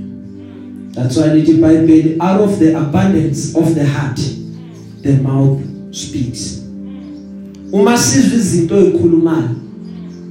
[0.94, 4.20] that's why lithi iBhayibheli out of the abundance of the heart
[5.02, 6.62] the mouth speaks.
[7.72, 9.50] Uma sizwe izinto ezikhulumayo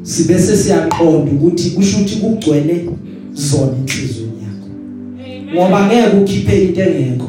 [0.03, 2.89] sibese siyaqonda ukuthi kusho ukuthi kugcwele
[3.33, 4.69] zona inhlizweni yakho.
[5.53, 7.28] Ngoba ngeke ukhiphe into engekho.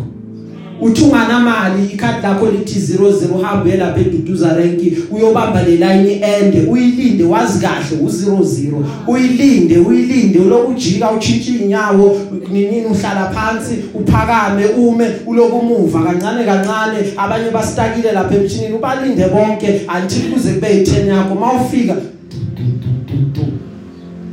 [0.81, 7.25] Uthi unganamali ikhadi lakho lithi 00 hambe lapha eduduza rank uyobamba le line ende uyilinde
[7.25, 12.21] wazi kahle u00 uyilinde uyilinde ulokujika uchintsha inyawo
[12.53, 16.99] ninini uhlala phansi uphakame ume ulokumuva kancane kancane.
[17.17, 21.35] Abanye bastakile lapha emchinini ubalinde bonke until kuze kube yi10 yakho.
[21.35, 21.97] Mawufika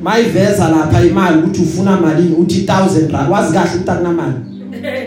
[0.03, 4.33] mayiveza lapha imali ukuthi ufuna malini uthi 1000 rand wazi kahle ukuthi akunamali.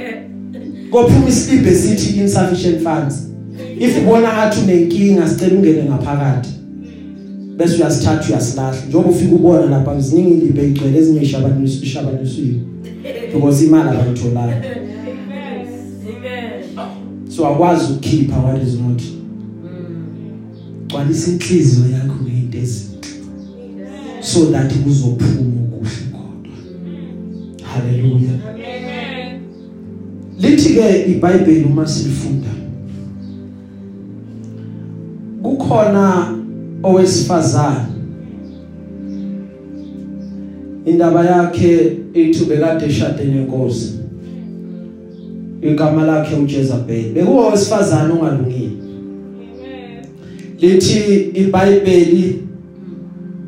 [0.90, 3.26] kophuma islip esithi insufficient funds.
[3.81, 6.50] If ubona ngathi unenkinga sicela ungene ngaphakathi.
[7.57, 8.81] Bese uyasithatha uyasilahla.
[8.88, 12.61] Njengoba ufika ubona lapha ziningi iliphe igcwele ezinye ishabanisi ishabanisiwe
[13.33, 14.62] because imali abayitholayo.
[17.29, 19.03] So akwazi ukukhipha what is not.
[20.87, 23.00] Gcwalisa inhliziyo yakho ngezinto ezinhle.
[24.20, 26.53] So that kuzophuma okuhle kodwa
[27.62, 28.60] haleluya Amen.
[30.40, 32.48] Lithi ke iBhayibheli uma silifunda
[35.42, 36.35] kukhona
[36.83, 37.87] owesifazana
[40.87, 43.98] indaba yakhe ethi bekade eshade nenkosi
[45.62, 48.70] igama lakhe uJezebel bekuwa owesifazana ongalungile
[50.61, 52.42] lithi iBhayibheli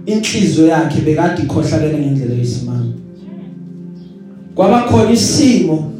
[0.06, 2.92] inhliziyo yakhe bekade ikhohlalele ngendlela yesimanga
[4.54, 5.91] kwaba khona isimo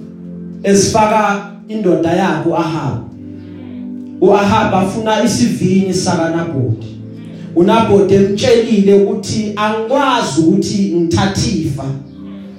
[0.63, 2.99] esifaka indoda yakhe uAhab.
[4.21, 6.99] uAhab afuna isivinini sakaNaboti
[7.57, 11.85] uNaboti emtshelile ukuthi angikwazi ukuthi ngithathifa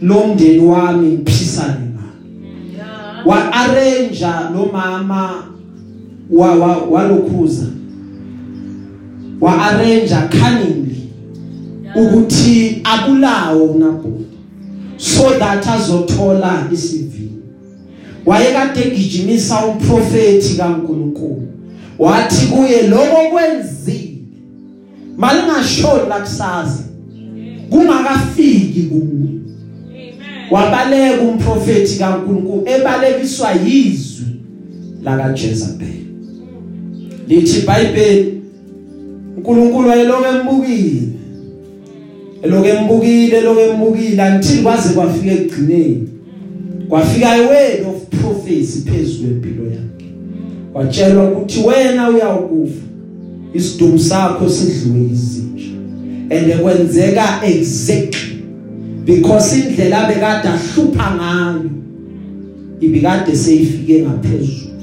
[0.01, 5.43] lo mndeni wami ngiphisane ngalo wa arrange lo mama
[6.31, 7.65] wa walokhuza.
[9.41, 11.09] Wa arrange cunningly
[11.95, 14.37] ukuthi akulawo uNabhoti
[14.97, 17.02] so that azothola isivini.
[18.25, 21.47] Wayekade egijimisa umprofeti kaNkuluNkulu.
[21.99, 24.09] Wathi kuye lokho kwenzile.
[25.17, 26.83] Malingashoni la kusasa
[27.69, 29.29] kungakafiki kuwe.
[30.51, 34.25] Wabaleka umprofeti kaNkuluNkulu ebalekiswa yizwi
[35.03, 35.87] laka Jezebel
[37.27, 38.41] lithi iBhayibheli
[39.37, 41.07] uNkulunkulu wayeloke embukile
[42.43, 46.09] eloke embukile eloke embukile until kwaze kwafika ekugcineni.
[46.89, 50.13] Kwafika iword of prophecy phezulu empilo yakhe.
[50.73, 52.81] Watshelwa ukuthi wena uyawukufa
[53.53, 55.71] isidumo sakho sidliwe izinja
[56.29, 58.43] and kwenzeka exactly
[59.05, 61.69] because indlela bekade ahlupha ngayo
[62.81, 64.73] ibikade seyifike ngaphezulu.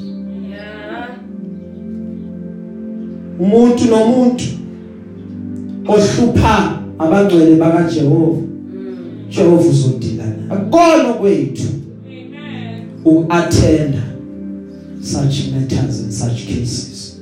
[3.40, 4.44] Umuntu nomuntu
[5.88, 8.42] ohlupha abangcwele bakaJehova
[9.30, 10.50] Jehova uzodilana.
[10.50, 11.79] Akukona kwethu.
[13.06, 13.24] Amen.
[13.28, 14.02] uattenda
[15.02, 17.20] such matters and such cases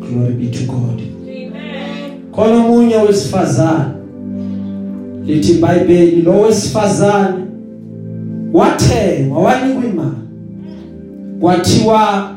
[0.00, 1.52] glory be to God Amen.
[2.32, 3.84] khona umunye wesifazane
[5.26, 7.44] lithi iBhayibheli lo wesifazane
[8.52, 10.16] wathengwa wanikwa imali
[11.40, 12.30] kwathiwa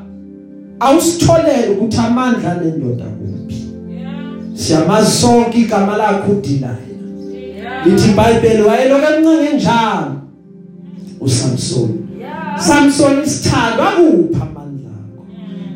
[0.80, 3.56] awusitholele ukuthi amandla nendoda kuphi
[3.89, 4.14] Yeah.
[4.53, 6.76] siyamazi sonke igama lakhe uDilaya
[7.34, 7.88] Yeah.
[7.88, 10.12] lithi iBhayibheli wayeloke emncane njalo
[11.22, 11.89] uSamson.
[12.20, 12.59] Yeah.
[12.59, 15.26] Samson isithando akupha amandla akho?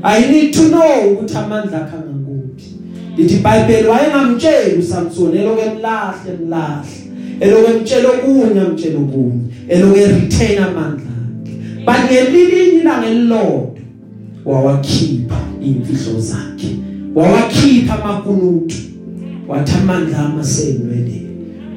[0.03, 2.73] I need to know ukuthi amandla akho angakuphi
[3.17, 6.89] lithi iBhayibheli wayengamtsheli uSamson eloke emlahle emlahle.
[7.39, 9.41] Eloke emtshela okunye amtshela okunye.
[9.69, 11.85] Eloke retain amandla akhe.
[11.85, 13.69] But ngelilinye ilanga elilodwa
[14.45, 16.75] wawakhipha imfihlo zakhe.
[17.15, 18.75] Wawakhipha amakunutu.
[19.47, 21.27] Wathi amandla amasenweleni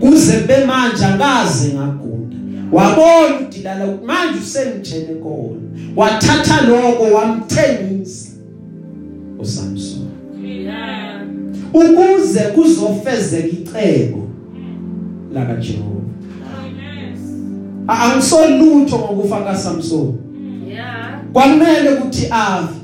[0.00, 2.01] kuze bemanje angaze ngagunda
[2.72, 5.60] wabona udilala manje usengitshele kona.
[5.96, 8.28] Wathatha lokho wamthengisa.
[9.38, 10.08] uSamson.
[11.74, 14.28] Ukuze kuzofezeka icebo
[15.34, 16.02] laka Jehova
[17.88, 20.14] angisolutho ngokufa kaSamson.
[20.68, 21.20] Yeah.
[21.32, 22.74] kwamele ukuthi ave.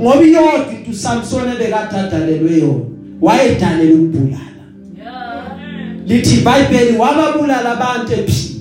[0.00, 2.84] Ngoba iyodwa into uSamson ebekadadalelwe yona
[3.20, 4.64] wayedalela ukubulala.
[4.98, 6.06] Yeah.
[6.06, 8.55] lithi iBhayibheli wababulala abantu ephila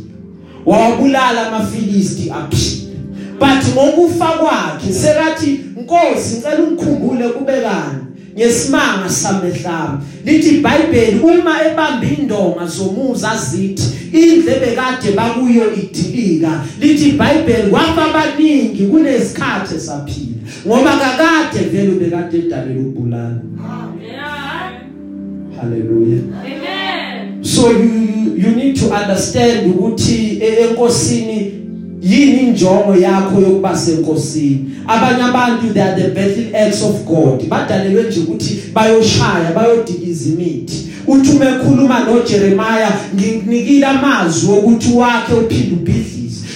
[0.65, 2.85] wabulala amafilisti aphila.
[3.39, 7.99] But ngokufa kwakhe sekathi Nkosi ngicela ungikhumbule kubekani
[8.37, 16.63] ngesimanga samehlami lithi iBhayibheli uma ebamba indonga zomuza zithi indlebe kade bakuyo idilika.
[16.79, 20.35] Lithi iBhayibheli kwafa abaningi kunesikhathi saphila
[20.67, 23.41] ngoba kakade vele bekade edalela ukubulala
[24.01, 24.81] Yeah.
[25.61, 27.43] haleluya Amen.
[27.43, 31.51] so you you need to understand ukuthi e- enkosini
[32.01, 34.59] yini injongo yakho yokuba senkosini.
[34.87, 37.47] Abanye abantu they are the battle axe of God.
[37.49, 40.87] Badalelwe nje ukuthi bayoshaya bayodikiza imithi.
[41.07, 46.14] Uthi uma ekhuluma noJeremiah nginikile amazwi ukuthi wakhe uphinde ubhidlise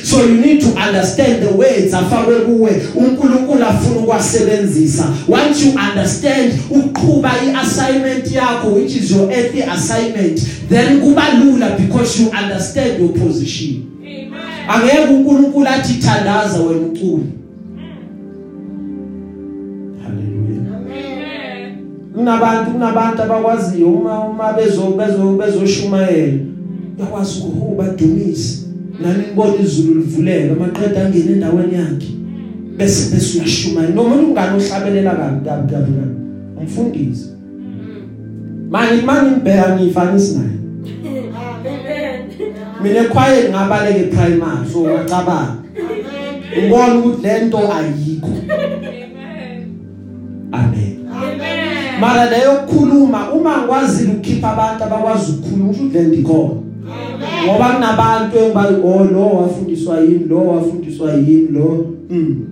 [0.10, 2.82] so you need to understand the words afakwe kuwe.
[2.96, 11.02] uNkulunkulu afuna ukwasebenzisa once you understand uqhuba iassignment yakho which is your earthly assignment then
[11.02, 13.84] kuba lula because you understand your position.
[14.02, 14.34] Amen.
[14.68, 17.24] angeke uNkulunkulu athi thandaza wena ucula
[20.04, 21.78] haleluya Amen.
[22.16, 26.34] kunabantu kunabantu abakwaziyo uma uma bezo bezo bezoshumayela
[27.00, 28.69] yakwazi ukubadumise
[29.02, 32.12] nani ngibona izulu livuleka amaqeda angena endaweni yakhe.
[32.78, 36.16] Bese bese uyashumayela noma ungane ohlabelela kabi kabi kabi kabi.
[36.60, 37.30] Umfundisi.
[38.70, 40.60] Manje manje ngibheka ngifanisi naye
[41.60, 42.22] Amen.
[42.84, 45.56] mina ekhwayeni ngabaleke primary so ngacabanga
[46.58, 48.34] ngibona ukuthi lento ayikho.
[48.50, 49.68] Amen.
[50.52, 51.08] amen.
[51.12, 52.00] Amen.
[52.00, 56.69] mara leyo kukhuluma uma ngikwazi ukukhipha abantu abakwazi ukukhuluma usho le ndikhona
[57.46, 62.46] ngoba kunabantu engiba oh lo wafundiswa yini lo wafundiswa yini lo mm.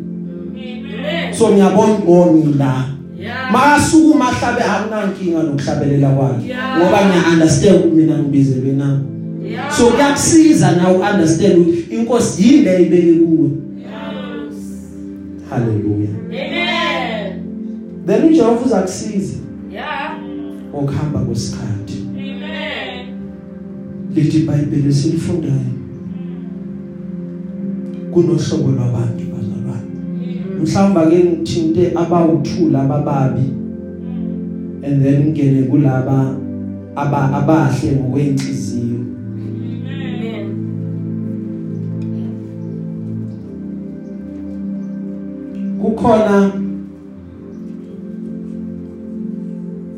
[0.53, 1.33] Amen.
[1.33, 2.83] so ngiyabona ngoni la
[3.19, 3.51] Yeah.
[3.51, 6.77] makasukuma ahlabe akunankinga nokuhlabelela kwakhe Yeah.
[6.77, 9.03] ngoba ngiya understand ukuthi mina ngibizelwe nami
[9.49, 9.71] Yeah.
[9.77, 13.49] so kuyakusiza na uunderstand ukuthi inkosi yini le ibeke kuwe
[13.79, 14.55] Yes.
[15.49, 17.33] haleluya Amen.
[18.07, 19.37] then uJehova uzakusiza
[19.73, 20.17] Yeah.
[20.69, 21.86] ngokuhamba kwesikhathi Amen.
[24.17, 25.73] Lithi iBhayibheli silifundayo
[28.11, 29.89] kunohlobo lwabantu bazalwane
[30.61, 33.45] mhlawumbe ke ngithinte abawuthula abababi
[34.83, 36.35] and then ngene kulaba
[36.95, 38.99] aba abahle ngokweenhliziyo
[39.85, 40.45] Amen.
[45.81, 46.51] kukhona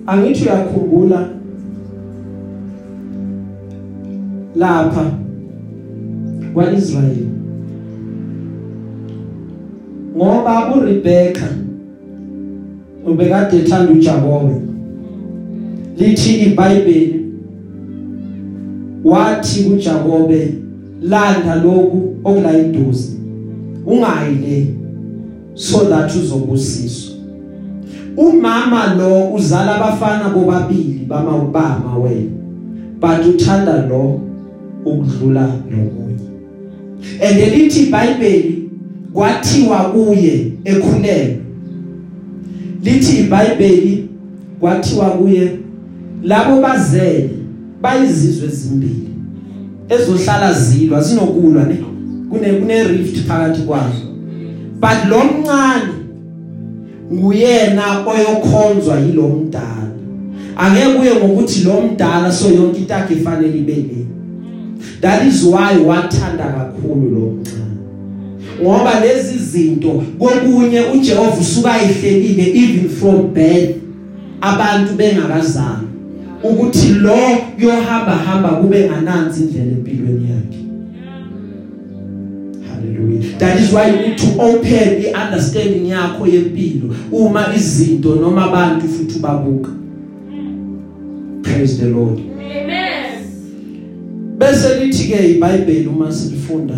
[0.08, 1.39] angithi uyakhumbula
[4.60, 5.12] lapha
[6.54, 7.28] kwaIsrael
[10.18, 11.48] ngoba uRebecca
[13.06, 14.56] ubekade ethanda uJakobe
[15.98, 17.26] lithi iBhayibheli
[19.04, 20.54] wathi kuJakobe
[21.02, 23.20] landa lokhu okula idosi
[23.86, 24.68] ungayile
[25.54, 27.16] so that uzobusiswa.
[28.18, 32.32] Umama lo uzala abafana bobabili bama ubama wena
[33.00, 34.29] but uthanda lo
[34.86, 36.30] ukudlula lomunye
[37.22, 38.70] and lithi iBhayibheli
[39.14, 41.40] kwathiwa kuye ekhulelwe.
[42.84, 44.08] Lithi iBhayibheli
[44.60, 45.52] kwathiwa kuye
[46.24, 47.30] labo bazele
[47.82, 49.10] bayizizwe ezimbili
[49.90, 51.76] ezohlala zilwa zinokulwa ne
[52.30, 54.06] kune kune rift phakathi kwazo.
[54.80, 55.94] But lo mncane
[57.14, 59.90] nguyena oyokhonzwa yilo mdala.
[60.58, 64.06] Angeke kuye ngokuthi lo mdala so yonke into yakhe ifanele ibe le.
[65.02, 67.60] That is why wathanda kakhulu lo mncane
[68.62, 73.76] ngoba lezi zinto kokunye uJehova usuka ehlelile even from birth
[74.42, 75.90] abantu bengakazami
[76.44, 77.18] ukuthi lo
[77.60, 80.60] yohamba hamba kube ngananzi indlela empilweni yakhe.
[82.70, 83.38] Hallelujah.
[83.40, 88.88] That is why you need to open the understanding yakho yempilo uma izinto noma abantu
[88.88, 89.70] futhi ubabuka.
[91.44, 92.20] Praise the lord.
[92.20, 92.79] Amen.
[94.40, 96.76] Bese lithi ke iBhayibheli uma silifunda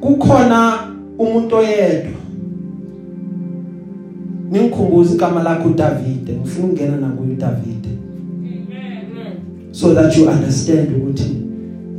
[0.00, 0.78] kukhona
[1.18, 2.18] umuntu oyedwa
[4.50, 7.88] ningikhumbuza igama lakho Davide ngifuna ukungena nakuyo Davide
[8.42, 9.36] Amen.
[9.70, 11.36] so that you understand ukuthi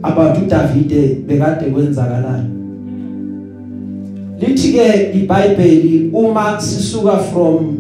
[0.03, 2.49] about uDavide bekade kwenzakalani
[4.39, 7.77] lithi ke iBhayibheli uma sisuka from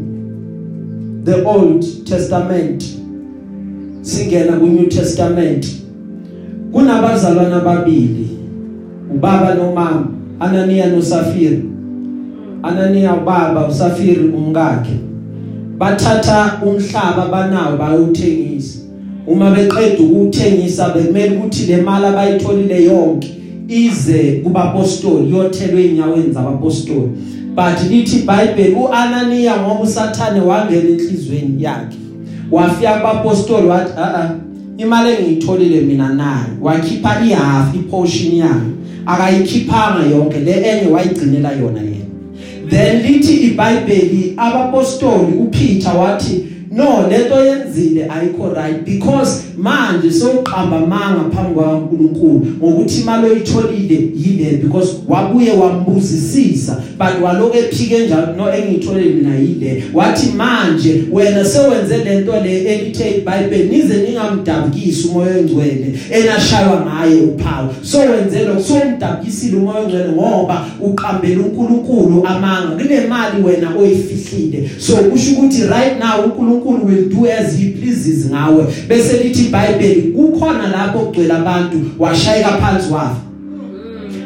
[1.23, 2.98] the Old Testament
[4.01, 5.65] singena ku New Testament.
[6.71, 8.27] Kunabazalwana ababili
[9.15, 10.07] ubaba nomama
[10.39, 11.57] Anania noSafira
[12.63, 14.93] Anania ubaba uSafira umkakhe
[15.77, 18.79] bathatha umhlaba banawo bayuthengisa
[19.27, 23.35] uma beqeda ukuthengisa bekumele ukuthi le mali abayitholile yonke
[23.67, 27.09] ize kubapostoli yothelwe enyaweni zabapostoli.
[27.55, 31.98] But lithi iBhayibheli uAnania ngoba usathane wangena enhlizweni yakhe.
[32.51, 34.35] Wafika kubapostoli wathi a a
[34.77, 36.57] imali engiyitholile mina nayo.
[36.61, 38.61] Wakhipha ihalf iportion yayo
[39.05, 40.39] akayikhiphanga yonke.
[40.39, 42.05] Le enye wayigcinela yona yena.
[42.69, 48.85] Then lithi iBhayibheli abapostoli uPeter wathi no lento yenzile ayikho right.
[48.85, 56.77] Because manje soqamba manga phambi kwaNkuluNkulu ngokuthi imali oyitholile yile because wabuye wambuzisisa.
[56.97, 59.83] But waloke ephike njalo no engiyitholile mina yile.
[59.93, 67.69] Wathi manje wena sewenze lento le elithe iBhayibheli nize ningamdabukisi umoya ongcwele enashaywa ngaye uphawu.
[67.81, 72.83] So wenze lokho so umdabukisile umoya ongcwele ngoba uqambela uNkulunkulu amanga.
[72.83, 74.69] Kunemali wena oyifihlile.
[74.79, 78.65] So kusho ukuthi right now uNkulunkulu will do as he pleases ngawe.
[78.87, 83.28] Bese lithi iBhayibheli kukhona lapho kugcwele abantu washayeka phansi wafa.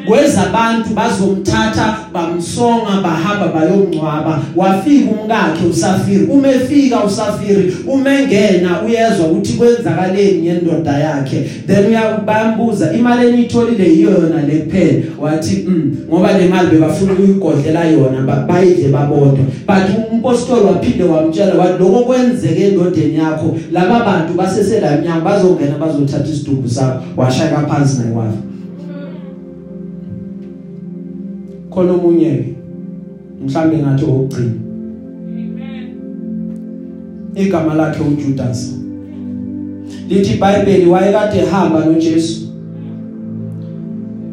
[0.08, 6.26] Kwezabantu bazomthatha bamsonga bahamba bayomncwaba wafika umkakhe usafiri.
[6.26, 11.50] Umefika usafiri umengena uyezwa ukuthi kwenzakaleni ngendoda yakhe.
[11.68, 15.04] Then uyabambuza imali enitholile yiyo yona le kuphela.
[15.22, 19.46] Wathi mm ngoba le mali bebafuna ukuyigodlela yona ba- bayidle babodwa.
[19.68, 26.30] But umpostoli waphinde wamtshela wathi lokho kwenzeke endodeni yakho laba bantu basesela emnyango bazongena bazothatha
[26.34, 28.14] isidumbu sakho washaya phansi naye
[31.74, 32.56] khona omunye ke
[33.46, 34.54] mhlambe ngathi okugcina
[37.36, 38.74] igama lakhe uJudas.
[40.10, 42.42] Lithi iBhayibheli wayekade ehamba noJesu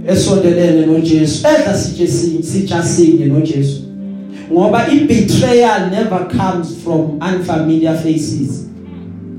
[0.08, 3.80] esondelene noJesu edla sitshe sinye sitsha sinye noJesu.
[4.52, 8.66] Ngoba ibetrayal never comes from unfamiliar faces.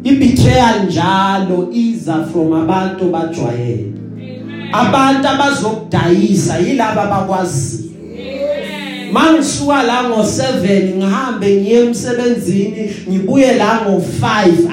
[0.03, 3.91] Ibetrayal njalo iza from abantu bajwayele
[4.73, 7.90] abantu abazokudayisa yilabo abakwazi
[9.11, 14.25] mangisuka la ngo7 ngihambe ngiye emsebenzini ngibuye la ngo5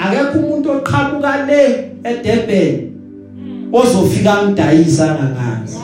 [0.04, 1.62] akekho umuntu oqhamuka le
[2.04, 2.74] eDurban
[3.72, 5.78] ozofika ngidayisa ngangazi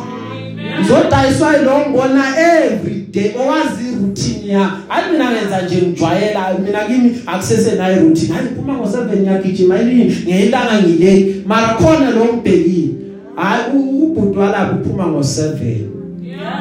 [0.81, 7.17] ngizodayiswa lo ngibona every day owazi routine ya hayi mina ngenza nje ngijwayela mina kimi
[7.27, 12.89] akusese nayo routine hayi phuma ngo7 yakijima yini ngeyilanga ngile mara khona lo ngibhekile
[13.37, 15.94] hayi ubhuti walapho uphuma ngo7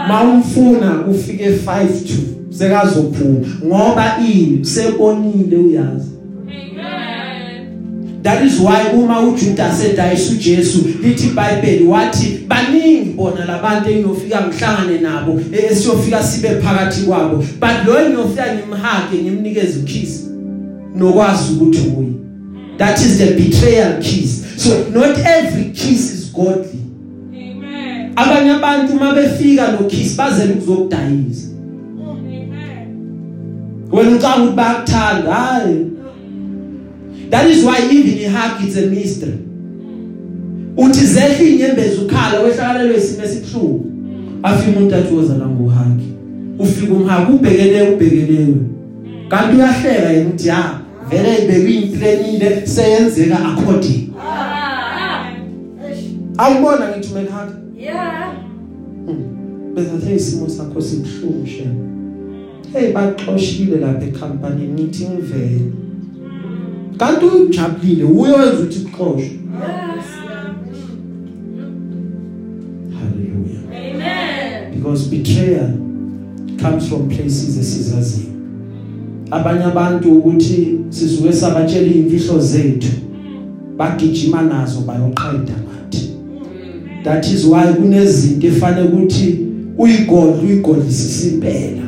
[0.07, 2.13] mawumfuna ufike 5 to
[2.49, 6.09] sekazophuma ngoba ini sebonile uyazi.
[8.23, 14.97] That is why uma uJudas edayisa uJesu lithi iBhayibheli wathi baningi bona labantu engiyofika ngihlangane
[15.01, 17.37] nabo esiyofika sibe phakathi kwabo.
[17.37, 20.29] But lo engiyofika ngimhage ngimnikeze ukiss
[20.95, 22.13] nokwazi ukuthi uyi
[22.77, 24.43] that is the betrayal kiss.
[24.57, 26.82] So not every kiss is godly.
[28.15, 31.53] Abanye abantu mabefika no kiss bazela ukuzokudayisa
[33.93, 35.85] wena ucanga ukuthi bayakuthanda hayi.
[37.29, 39.37] That is why even ihug it's a mystery.
[40.77, 43.85] Uthi zehle inyembezi ukhala wehlakalelwe isimo esibhlungu
[44.43, 46.13] afika umuntu athi woza la ngohagi
[46.59, 48.55] ufika umhagi ubhekelele ubhekelele
[49.29, 54.13] kanti uyahleka yena uthi ha vele ibekwe implanile seyenzeka according.
[56.37, 58.33] Awubona ngithi mekhathi Yeah.
[59.75, 61.75] bezathe isimo sakho sibhlungu shema
[62.73, 65.61] hey baxoshile lapha ecompany nithi ngivele.
[66.97, 69.23] Kanti ujabulile uyowenza ukuthi kuxoshwe?
[69.23, 70.05] Yes.
[72.99, 73.63] hallelujah.
[73.71, 74.73] Amen.
[74.75, 75.71] because betrayal
[76.61, 78.29] comes from places esizaziyo.
[79.31, 82.91] Abanye abantu ukuthi sisuke sabatshela imfihlo zethu
[83.77, 85.53] bagijima nazo bayoqeda.
[85.53, 85.62] ngathi
[87.03, 89.37] that is why kunezinto efanele ukuthi
[89.77, 91.83] uyigodla uyigodlisise impela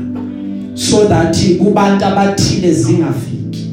[0.74, 3.72] so that kubantu abathile zingafiki.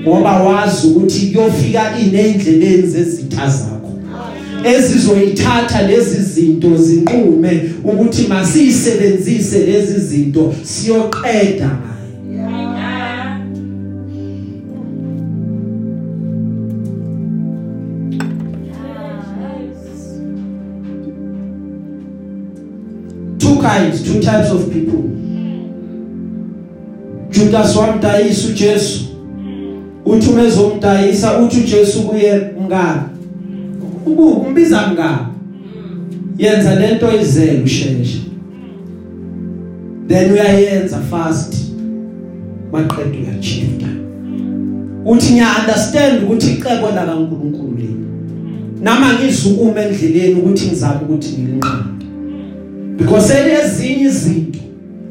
[0.00, 3.98] Ngoba wazi ukuthi kuyofika inendleleni zezitha zakho.
[4.64, 11.93] Ezizoyithatha lezi zinto zinqume ukuthi masiyisebenzise lezi zinto siyoqeda ngayo
[23.64, 25.02] kinds two types of people.
[27.30, 29.04] Judas wamdayisa uJesu.
[30.04, 33.02] Uthi umezomdayisa uthi uJesu kuye ngani
[34.06, 35.26] ubuku umbiza ngani
[36.38, 38.20] yenza lento izele usheshe.
[40.08, 41.54] Then uyayenza fast.
[42.72, 43.86] Maqedwe uyachifta
[45.04, 47.96] uthi ngiya understand ukuthi icebo la kaNkuluNkulu leli
[48.82, 51.93] nama ngizukuma endleleni ukuthi ngizame ukuthi ngilinqande.
[52.96, 54.58] Because ezinye izinto.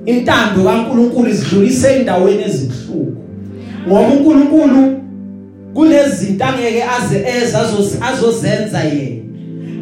[0.05, 3.17] Intando kaNkuluNkulu izidlulise endaweni ezibhlungu
[3.87, 5.01] ngoba uNkulunkulu
[5.73, 7.59] kunezinto angeke aze eza
[8.01, 9.23] azozenza yena.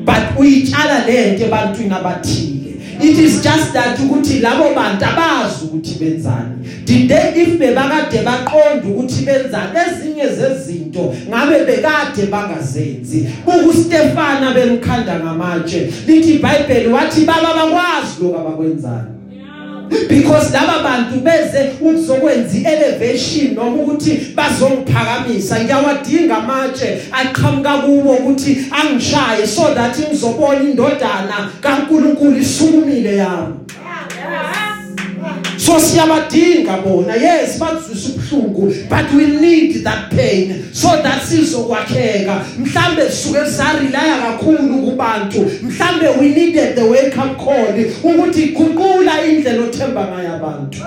[0.06, 2.61] But uyitshala lento ebantwini abathile.
[3.04, 6.86] It is just that ukuthi labo bantu abazi ukuthi benzani.
[6.86, 13.28] Did they if bebakade baqonda ukuthi benzani ezinye zezinto ngabe bekade bangazenzi.
[13.70, 19.21] uStefana bemkhanda ngamatshe lithi iBhayibheli wathi baba bakwazi lokho abakwenzani.
[20.08, 29.48] Because laba bantu beze ukuzokwenza elevation noma ukuthi bazongiphakamisa ngiyawadinga amatshe aqhamuka kuwo ukuthi angishaye
[29.48, 33.54] so that ngizobona indodana kaNkuluNkulu isukumile yami.
[35.66, 42.42] So siyabadinga bona yes bazwisa ubhlungu but we need that pain so that sizokwakheka.
[42.60, 49.64] Mhlambe sisuke sarelaya kakhulu kubantu mhlambe we needed the wake up call ukuthi guqula indlela
[49.64, 50.78] othemba ngayo abantu.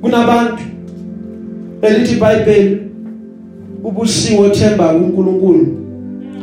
[0.00, 0.62] Kunabantu
[1.82, 2.82] elithi iBhayibheli
[3.84, 5.66] ubusiwe othemba kuNkulunkulu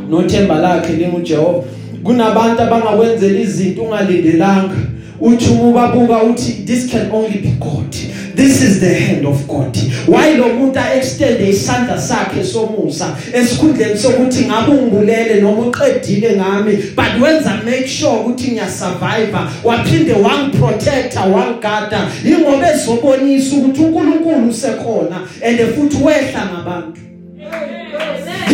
[0.09, 1.63] nothemba lakhe linguJehova.
[2.03, 4.86] Kunabantu abangakwenzela izinto ungalindelanga.
[5.21, 7.95] Uthi ubabuka uthi this can only be God.
[8.37, 9.75] This is the hand of God.
[10.05, 13.17] Why lo muntu extend isandla sakhe somusa?
[13.33, 20.13] Esikhundleni sokuthi ngabe ungibulele noma uqedile ngami but wenza make sure ukuthi ngiya survive waphinde
[20.13, 22.07] wangiprotecta wangigada.
[22.25, 27.06] Ingoba ezobonisa ukuthi uNkulunkulu usekhona and futhi wehla ngabantu.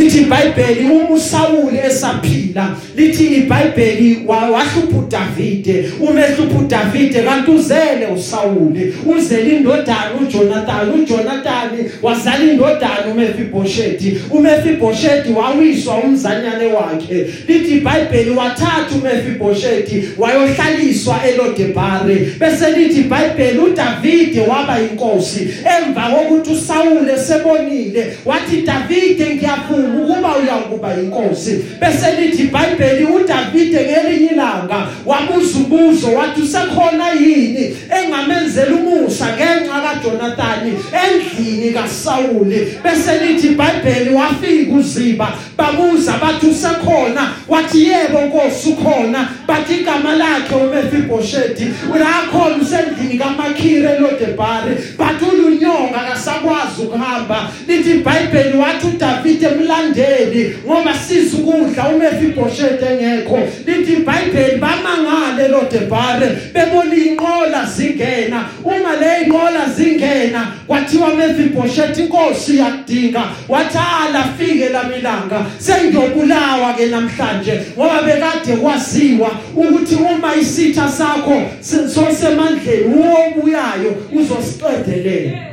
[0.04, 2.76] Lithi iBhayibheli uma uSawuli esaphila.
[2.96, 5.86] Lithi iBhayibheli wahlupha uDavide.
[6.00, 8.94] Umehlupha uDavide kanti uzele uSawuli.
[9.06, 10.90] Uzele indodana uJonathan.
[10.94, 11.70] uJonathan
[12.02, 17.26] wazala indodana uMefiboshethi uMefiboshethi wawiswa umzanyane wakhe.
[17.48, 25.40] Lithi iBhayibheli wathatha uMefiboshethi wayohlaliswa eLodebare bese lithi iBhayibheli uDavide waba inkosi
[25.78, 31.66] emva kokuthi uSawuli esebonile wathi Davide uDavide ngiyavuma ukuba uyakuba inkosi.
[31.80, 40.74] Bese lithi iBhayibheli uDavide ngelinye ilanga wabuza umbuzo wathi usekhona yini engamenzela umusa ngenxa kaJonathani
[41.04, 42.78] endlini kaSawuli?
[42.84, 47.30] Bese lithi iBhayibheli wafika uZiba babuza bathi usekhona?
[47.48, 49.30] Wathi yebo nkosi ukhona.
[49.48, 57.50] Bathi igama lakhe uMefiboshethi ulakhona usendlini kaMakhire loDebari bathi ulunyonga akasakwazi ukuhamba.
[57.68, 66.96] Lithi iBhayibheli wathi uDavide emlandeli ngoba siza ukudla uMefiboshethi engekho lithi iBhayibheli bamangale loDebari bebona
[66.96, 68.50] inqola zingena.
[68.64, 73.24] Uma le inqola zingena kwathiwa Mefiboshethi inkosi yakudinga.
[73.50, 77.62] Wathi ala fike lamilanga sengiyobulawa ke namhlanje.
[77.78, 85.53] Ngoba bekade kwaziwa ukuthi uma isitha sakho sosemandleni uwobuyayo uzosiqedelela.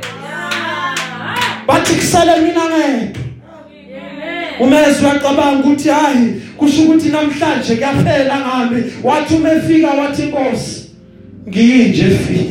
[1.67, 3.21] Bathi kusale mina ngedwa
[4.59, 8.83] umezwe uyacabanga ukuthi hayi kusho ukuthi namhlanje kuyaphela ngami.
[9.03, 10.89] Wathi umefika wathi inkosi
[11.47, 12.45] ngiyinje efile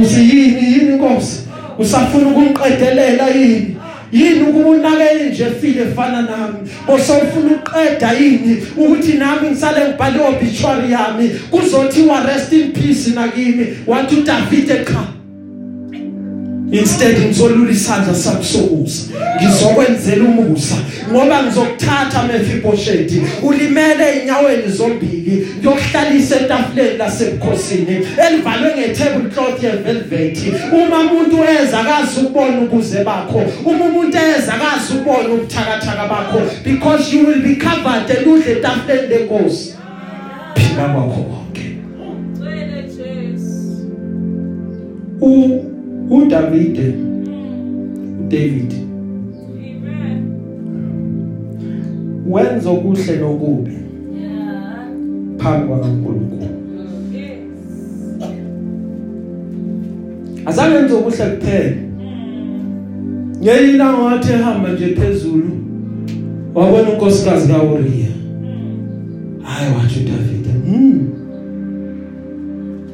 [0.00, 1.40] usiyini yini inkosi
[1.78, 3.76] usafuna ukungiqedelela yini?
[4.12, 6.70] Yini ukubunake nje efile efana nami?
[6.86, 11.28] Bosofuna uqeda yini ukuthi nami ngisale ngibhale obituary yami?
[11.50, 13.66] Kuzothiwa rest in peace nakimi.
[13.86, 15.17] Wathi uDavid cha
[16.72, 19.02] instead ngizolula isandla sami sokusa.
[19.42, 20.74] Ngizokwenzela umusa.
[21.12, 23.12] Ngoba ngizokuthatha Mephibosheth
[23.42, 25.48] ulimele enyaweni zombili.
[25.58, 30.38] Ngiyokuhlalisa etafuleni lasebukhosini elivalwe ngetable cloth yevelvet.
[30.72, 33.44] Uma umuntu eza akazi ukubona ubuze bakho.
[33.64, 36.40] Uma umuntu eza akazi ukubona ubuthakathaka bakho.
[36.64, 39.74] Because you will be covered eludle etafuleni lenkosi.
[40.54, 41.76] Phila kwakho konke.
[45.20, 45.77] U
[46.10, 47.08] uDavide.
[48.28, 48.72] uDavid
[52.30, 53.72] wenza okuhle nokubi.
[55.38, 56.48] Phambi kwaNkulunkulu
[60.46, 61.76] azange enze okuhle kuphela.
[63.42, 65.50] Ngeyila ngathi ehamba nje phezulu.
[66.54, 68.08] Wabona unkosikazi kaUriya
[69.42, 71.08] hayi wathi uDavide mm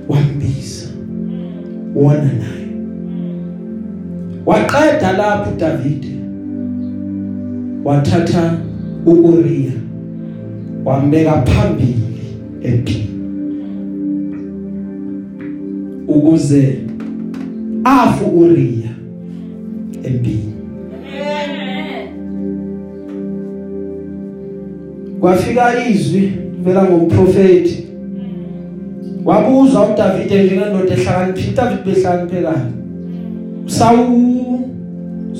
[0.09, 0.87] wambiza.
[1.95, 2.44] Wona naye.
[4.55, 6.09] Waqeda lapho uDavide
[7.85, 8.59] wathatha
[9.07, 9.73] uUriya
[10.85, 12.03] wambeka phambili
[12.63, 13.09] empini
[16.09, 16.79] ukuze
[17.85, 18.91] afu uRiya
[20.05, 20.53] empini
[25.21, 26.33] kwafika izwi
[26.65, 27.87] vela ngomprofeti
[29.25, 32.73] wabuza uDavide njengendoda ehlakaniphile David behlakaniphe kani
[33.67, 34.34] Saul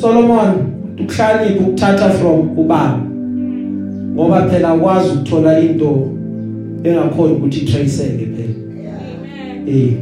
[0.05, 0.53] Solomon
[1.01, 3.01] ukuhlanipha ukuthatha from ubaba
[4.15, 6.11] ngoba phela akwazi ukuthola into
[6.85, 8.55] engakhona ukuthi traceeke phela.
[9.67, 9.93] Eh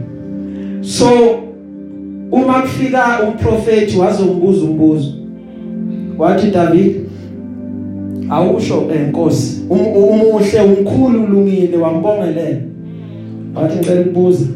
[0.81, 1.07] so
[2.33, 5.13] uma kufika umprofeti wazombuza umbuzo
[6.19, 6.97] wathi David
[8.31, 12.61] awusho enkosi umuhle umkhulu ulungile wambongelela.
[13.55, 14.47] Wathi ngicela ukubuza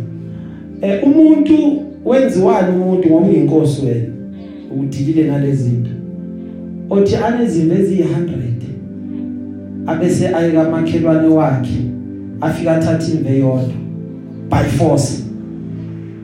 [0.82, 4.15] eh umuntu wenziwani umuntu ngoba uyinkosi wena?
[4.80, 5.90] Udilile nalezi zinto
[6.90, 8.46] othi anezimvu eziyi100
[9.86, 11.80] abese ayeka makhelwane wakhe
[12.40, 13.74] afika athatha imve yodwa
[14.50, 15.22] by force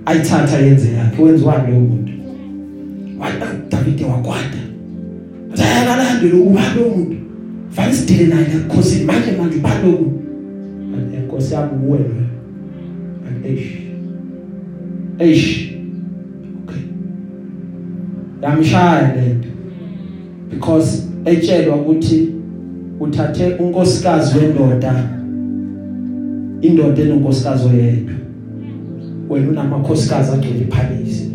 [0.07, 2.12] ayithatha yenze yakhe wenziwani lo muntu.
[3.20, 3.38] Wathi
[3.70, 4.62] David wakwada
[5.59, 7.16] ayakalande lo uba lo muntu.
[7.70, 10.22] Fanele sidile naye because manje manje uba lo muntu
[11.32, 11.98] inkosi yami uwe
[13.44, 13.66] eish
[15.18, 15.46] eish.
[15.48, 15.71] okay
[18.43, 19.49] yamshaya lento
[20.51, 22.28] because etshelwa ukuthi
[23.01, 25.09] uthathe unkosikazi wendoda
[26.62, 28.14] indoda enonkosikazi oyedwa.
[29.28, 31.30] Wena unamakhosikazi agcwele phansi.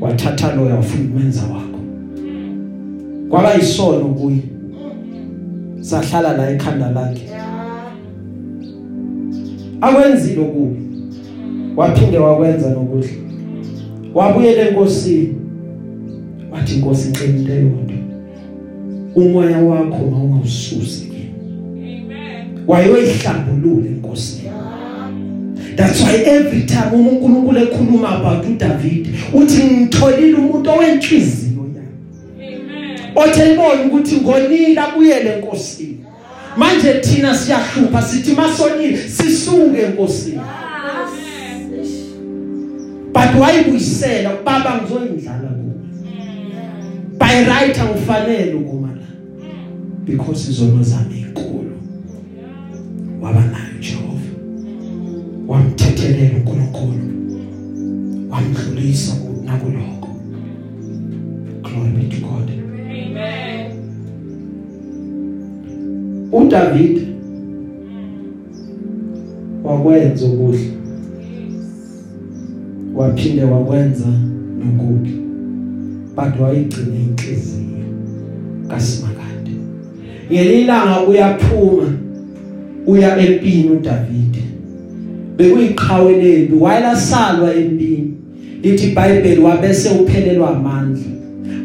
[0.00, 1.78] Wathatha lo yafuna umenza wakho.
[3.28, 4.42] Kwaba isono kuye.
[5.80, 7.28] Sahlala la ekhanda lakhe.
[9.80, 10.80] Akwenzile okubi.
[11.76, 13.10] Waphinde wakwenza nokuhle.
[14.14, 15.37] Wabuyela enkosini.
[16.68, 17.96] Wathi inkosi ngicela into eyodwa
[19.14, 22.58] umoya wakho mawungawususi Amen.
[22.66, 24.42] wayoyihlambulula inkosi
[25.76, 32.54] That's why every time uma uNkulunkulu ekhuluma about uDavid uthi ngitholile umuntu owenhliziyo yami.
[32.54, 32.98] Amen.
[33.14, 35.98] othe ibona ukuthi ngonile abuyele enkosini
[36.56, 40.40] manje thina siyahlupha sithi masonile sisuke enkosini
[43.12, 45.67] but wayibuyisela baba ngizoyindlala kuwe
[47.28, 49.06] by right angifanele ukuma la.
[50.04, 51.70] Because izono zami inkulu
[53.20, 54.30] waba nayo Jehova
[55.46, 56.98] wamthethelela uNkulunkulu.
[58.30, 60.08] Wamdlulisa nakuloko
[61.62, 62.50] glory be to God.
[62.90, 63.72] Amen.
[66.32, 67.08] uDavid
[69.64, 70.72] wakwenza okuhle.
[72.94, 74.06] Waphinde wakwenza
[74.58, 75.18] nokubi.
[76.18, 76.94] But wayigcina
[77.28, 77.86] inhliziyo
[78.68, 79.52] kaSimakade
[80.32, 81.92] ngelilanga uyaphuma
[82.86, 84.28] uya empini uDavid
[85.38, 88.14] bekuyiqhawe lempi wayelasalwa empini.
[88.62, 91.02] Lithi iBhayibheli wabese uphelelwa amandla.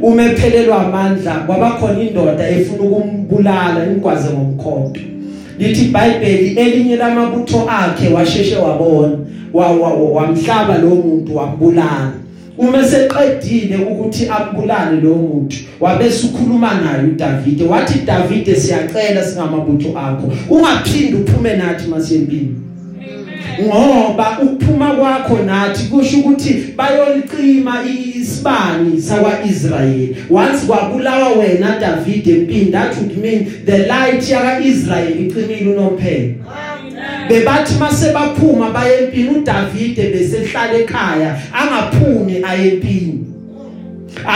[0.01, 5.01] Uma ephelelwa amandla kwabakhona indoda efuna ukumbulala ingwaze ngomkhonto.
[5.59, 9.17] Lithi iBhayibheli elinye lamabutho akhe washeshe wabona
[10.13, 12.11] wamhlaba lo muntu wambulala.
[12.57, 20.31] Uma seqedile ukuthi ambulale lo muntu wabese ukhuluma naye uDavid wathi David siyacela singamabutho akho.
[20.49, 22.55] Ungaphindi uphume nathi masempini.
[23.61, 30.15] Ngoba ukuphuma kwakho nathi kusho ukuthi bayoliqima isibani sakwaIsrayeli.
[30.29, 36.33] Once kwabulawa wena David that would mean the light yakaIsrayeli iqimile unomphela.
[37.29, 43.25] Bebathi mase baphuma baye empini uDavid besehlala ekhaya angaphumi ayempini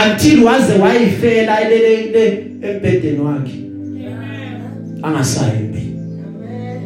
[0.04, 3.58] until waze wayifela elele embedeni wakhe.
[5.02, 5.94] Angasayi empini.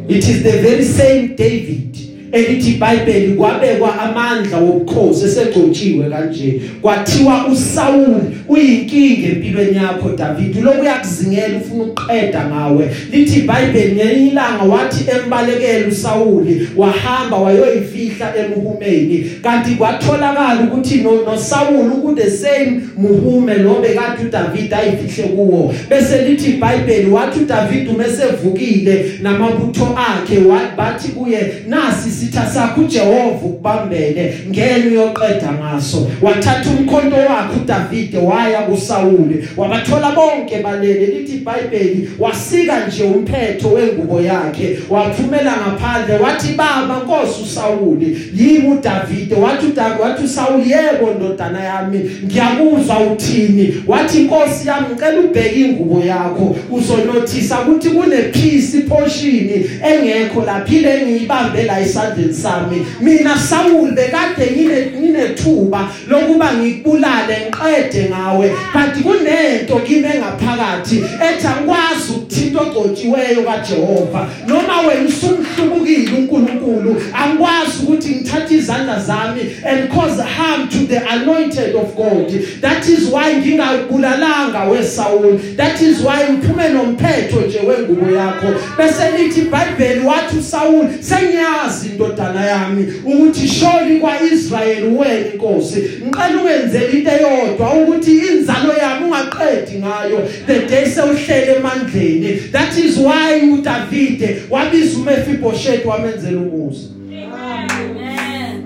[0.09, 1.97] It is the very same David.
[2.33, 6.61] Elithi iBhayibheli kwabekwa amandla wobukhosi esegcotshiwe kanje.
[6.81, 10.63] Kwathiwa uSaul uyinkinga empilweni yakho David.
[10.63, 12.89] Lokhu yakuzingela ufuna uqeda ngawe.
[13.11, 16.45] Lithi iBhayibheli ngelilanga wathi embalekela uSaul
[16.77, 19.31] wahamba wayoyifihla emuhumeni.
[19.43, 25.73] Kanti kwatholakala ukuthi no, no Saul ku the same muhume lo bekade uDavid ayifihle kuwo.
[25.89, 30.39] Bese lithi iBhayibheli wathi uDavid umesevukile namabutho akhe
[30.77, 36.07] bathi kuye nasi isitha sakho uJehova ukubambele ngene uyoqeda ngaso.
[36.21, 44.21] Wathatha umkhonto wakhe uDavid waya kuSauli wabathola bonke balele lithi iBhayibheli wasika nje umphetho wengubo
[44.21, 44.79] yakhe.
[44.89, 52.11] Waphumela ngaphandle wathi baba Nkosi uSauli yimi uDavid wathi uDavid wathi uSauli yebo ndodana yami
[52.25, 53.83] ngiyakuzwa uthini?
[53.87, 56.55] Wathi inkosi yami ngicela ubheke ingubo yakho.
[56.71, 59.49] Uzonothisa ukuthi kune peace portion
[59.83, 62.85] engekho lapha ile ngiyibambe la isandla esandleni sami.
[63.01, 72.11] Mina Saul bekade ngine nginethuba lokuba ngikubulale ngiqede ngawe kanti kunento kimi engaphakathi ethi angikwazi
[72.15, 74.29] ukuthinta ogcotshiweyo kaJehova.
[74.47, 81.75] Noma wena usumhlubukile uNkulunkulu angikwazi ukuthi ngithathe izandla zami and cause harm to the anointed
[81.75, 82.29] of God.
[82.61, 88.47] That is why ngingabulalanga weSaul that is why ngiphume nomphetho nje wengubo yakho.
[88.77, 96.91] Bese lithi iBhayibheli wathi uSaul sengiyazi indodana yami ukuthi sholi kwaIsrael wena inkosi ngicela ungenzele
[96.91, 104.37] into eyodwa ukuthi inzalo yami ungaqedi ngayo the day sewuhlele emandleni that is why uDavid
[104.49, 106.87] wabiza uMephibosheth wamenzela umusa
[107.35, 108.65] Amen.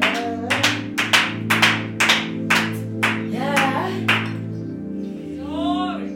[3.33, 3.89] Yeah.
[5.35, 6.09] Glory.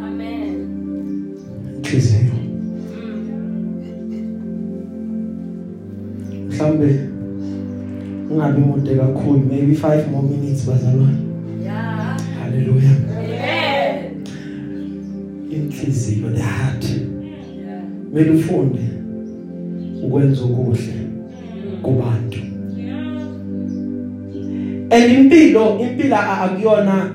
[0.00, 0.58] Amen.
[8.48, 11.18] Ungabi mude kakhulu maybe 5 more minutes bazalwane
[11.64, 12.16] Yeah.
[12.42, 14.10] haleluya Amen.
[15.50, 16.84] inhliziyo the heart
[18.14, 18.78] mele ufunde
[20.04, 20.92] ukwenza okuhle
[21.82, 22.38] kubantu
[24.90, 25.80] and impilo
[26.42, 27.10] akuyona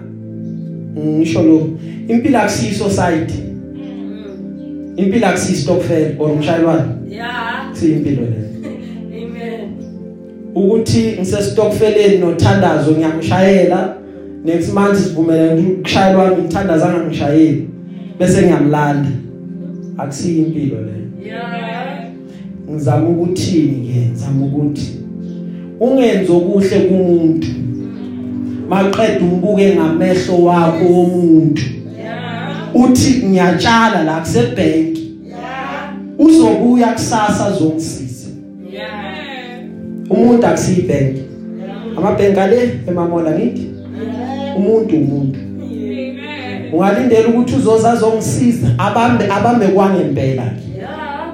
[0.98, 1.70] ngisho lo
[2.08, 3.34] impilo akusiyo society
[3.76, 4.94] Mm.
[4.96, 7.70] impilo akusiyo stokvel or umshayelwane Yeah.
[7.74, 8.63] siyimpilo le Amen.
[10.56, 13.96] Ukuthi ngisestokfeleni nothandazo ngiyamshayela.
[14.46, 17.70] Next month sivumelana ukushayela wami ngithandaza ngangishayeli
[18.20, 19.10] bese ngiyamlanda.
[19.98, 20.94] Akusiyo impilo le.
[21.26, 22.10] Yeah.
[22.72, 24.10] ngizama ukuthini ke?
[24.10, 24.92] Ngizama ukuthi
[25.80, 27.48] ungenze okuhle kumuntu.
[28.70, 31.62] Maqeda umbuke ngamehlo wakho womuntu.
[32.74, 34.98] Uthi ngiyatshala la kusebank
[35.28, 35.94] Yeah.
[36.20, 38.13] uzobuya kusasa zongisiza.
[40.10, 41.18] Umuntu akusiyibank
[41.98, 43.68] amabhenki ale emamola ngithi
[44.58, 46.74] umuntu umuntu Amen.
[46.74, 50.44] ungalindela ukuthi uzoza zongisiza abambe abambe kwangempela
[50.78, 51.34] Yeah.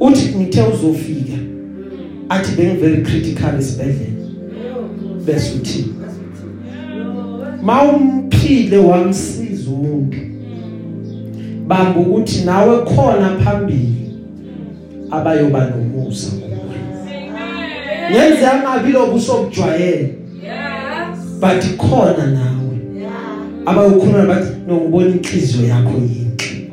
[0.00, 1.38] uthi ngithe uzofika
[2.28, 4.22] athi being very critical esibhedlela
[5.26, 5.84] bese uthi
[7.62, 10.18] mawumphile wamsiza umuntu
[11.66, 14.14] bamba ukuthi nawe khona phambili
[15.10, 16.41] abayoba nomusa
[18.06, 18.22] Amen.
[18.22, 20.08] yenze angabi lokubujwayela
[20.42, 21.18] Yes.
[21.40, 22.76] but khona nawe.
[23.66, 26.70] Abayokhuluma bathi nongibona inhliziyo yakho yinhle.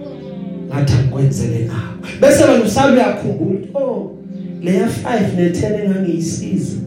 [0.67, 2.19] Ngathi angikwenzele nawe.
[2.21, 4.11] Bese wena usale uyakhumbula oh
[4.63, 4.91] leya 5
[5.37, 6.77] ne10 engangiyisiza.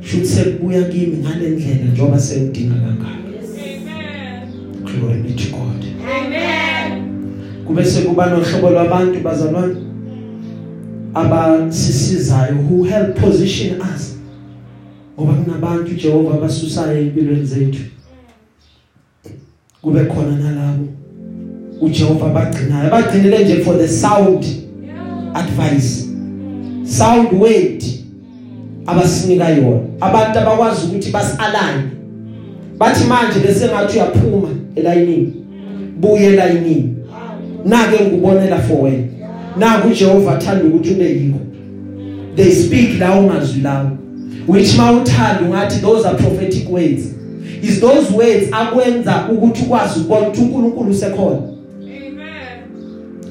[0.00, 3.06] Shuthi sekubuya kimi ngale ndlela njengoba sengidinga kangaka.
[3.06, 4.48] Amen.
[4.84, 5.84] glory be to God.
[6.16, 7.02] Amen.
[7.66, 9.76] kube sekuba nohlobo lwabantu bazalwane.
[11.16, 14.16] Abasisizayo who help position us.
[15.18, 17.82] Ngoba kunabantu Jehova abasusayo empilweni zethu.
[19.82, 20.86] Kube khona nalabo
[21.80, 22.90] uJehova bagcinayo.
[22.90, 24.44] Bagcinele nje for the sound
[25.34, 26.06] advice.
[26.84, 27.84] Sound word
[28.86, 29.80] abasinika yona.
[30.00, 31.82] Abantu abakwazi ukuthi basalane
[32.78, 35.32] bathi manje bese ngathi uyaphuma elayinini.
[36.00, 36.96] Buye elayinini.
[37.64, 39.15] Nake ngikubonela for wena.
[39.58, 41.38] Naku uJehova athanda ukuthi ube yiko
[42.36, 43.90] they speak lawo mazwi lawo.
[44.46, 47.14] Which mawuthanda ungathi those are prophetic words.
[47.62, 51.36] Is those words akwenza ukuthi ukwazi ukubona ukuthi uNkulunkulu usekhona?
[51.36, 52.64] Amen.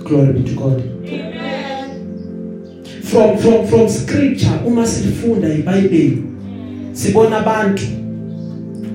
[0.03, 0.83] glory be to God.
[1.07, 1.45] Amen.
[3.03, 6.23] from from from scripture uma silifunda iBhayibheli
[6.91, 7.83] sibona abantu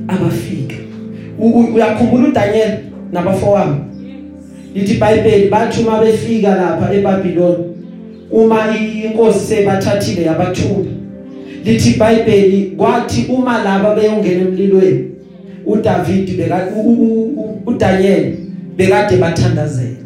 [0.08, 0.74] abafika.
[1.74, 2.78] Uyakhumbula uDaniel
[3.12, 3.89] nabafowabo?
[4.74, 7.56] Lithi iBhayibheli bathi uma befika lapha eBabylon
[8.30, 10.90] uma inkosi sebathathile yabathumba
[11.64, 15.10] lithi iBhayibheli kwathi uma laba beyongena emlilweni
[15.66, 16.68] uDavid beka
[17.66, 18.34] uDaniel
[18.76, 19.96] bekade bathandazela.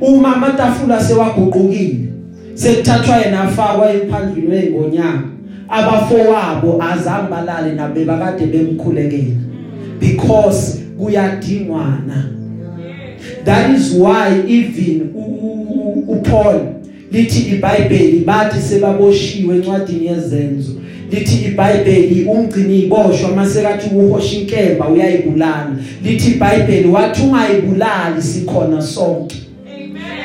[0.00, 2.08] Uma amatafula sewaguqukile
[2.54, 5.22] sekuthathwa yena afakwa emphandleni weingonyama
[5.68, 9.36] abafowabo azange balale nabe bakade bemkhulekela
[10.00, 12.24] because kuyadingwana.
[13.46, 16.60] That is why even u- u- u- uPaul
[17.12, 20.72] lithi iBhayibheli bathi sebaboshiwe encwadini yezenzo
[21.12, 29.45] lithi iBhayibheli umgcini iboshwa masekathi uhosha inkemba uyayibulala lithi iBhayibheli wathi ungayibulali sikhona sonke Amen.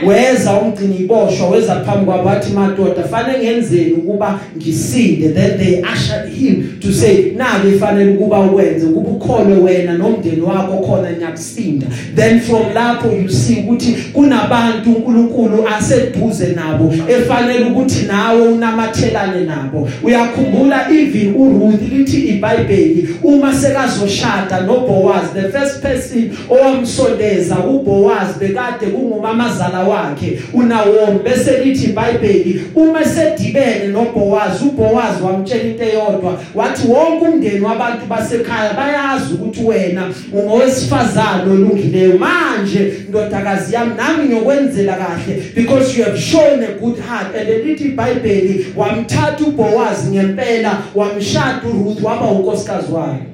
[0.08, 5.30] Weza umgcini iboshwa weza phambi kwabo wathi madoda fanele ngenzeni ukuba ngisinde?
[5.30, 10.78] Then they ushered him to say nabe ifanele ukuba ukwenze ukuba ukholwe wena nomndeni wakho
[10.78, 18.42] khona nyakusinda then from lapho you see ukuthi kunabantu uNkulunkulu aseduze nabo efanele ukuthi nawe
[18.48, 19.90] unamathelane nabo.
[20.04, 29.80] Uyakhumbula even uRuth lithi iBhayibheli uma sekazoshada noBoaz the first person owamsondeza uBoaz bekade kungumamazala
[29.92, 30.40] wakhe.
[30.54, 38.06] uNaomi bese lithi iBhayibheli uma sedibene noBoaz uBoaz wamtshela into eyodwa wathi wonke umndeni wabantu
[38.06, 42.18] basekhaya bayazi ukuthi wena ungowesifazana olungileyo.
[42.18, 47.36] Manje ndodakazi yami nami ngiyokwenzela kahle because you have shown a good heart.
[47.36, 53.32] And lithi iBhayibheli wamthatha uBoaz ngempela wamshada uRuth waba unkosikazi wakhe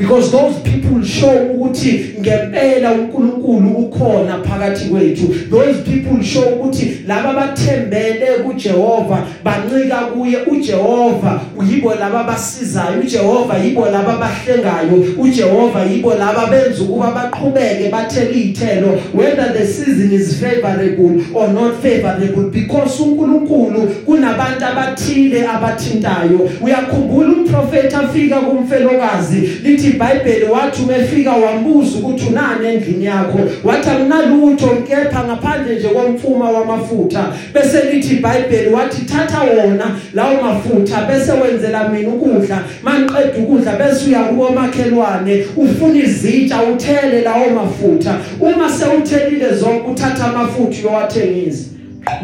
[0.00, 5.34] because those people show ukuthi ngempela uNkulunkulu ukhona phakathi kwethu.
[5.50, 11.40] Those people show ukuthi laba bathembele kuJehova bancika kuye uJehova.
[11.58, 18.98] Uyibo laba basizayo uJehova yibo laba bahlengayo uJehova yibo laba benza ukuba baqhubeke bathele izithelo
[19.14, 22.50] whether the season is favorable or not favorable.
[22.50, 26.50] Because uNkulunkulu kunabantu abathile abathintayo.
[26.62, 33.38] Uyakhumbula umprofeti afika kumfelokazi lithi iBhayibheli wathi umefika wambuza ukuthi unani endlini yakho.
[33.64, 37.32] Wathi akunalutho kepha ngaphandle nje komfuma wamafutha.
[37.54, 42.64] Bese lithi iBhayibheli wathi thatha wona lawo mafutha bese wenzela mina ukudla.
[42.82, 48.16] Maniqeda ukudla bese uya kubo makhelwane ufuna izitsha uthele lawo mafutha.
[48.40, 51.64] Uma sewuthelile zonke uthatha amafutha uyowathengisa.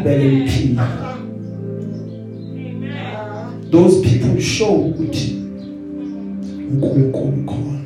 [0.03, 0.87] Bele iphila
[3.71, 5.35] those people show ukuthi
[6.71, 7.77] uNkulunkulu khona.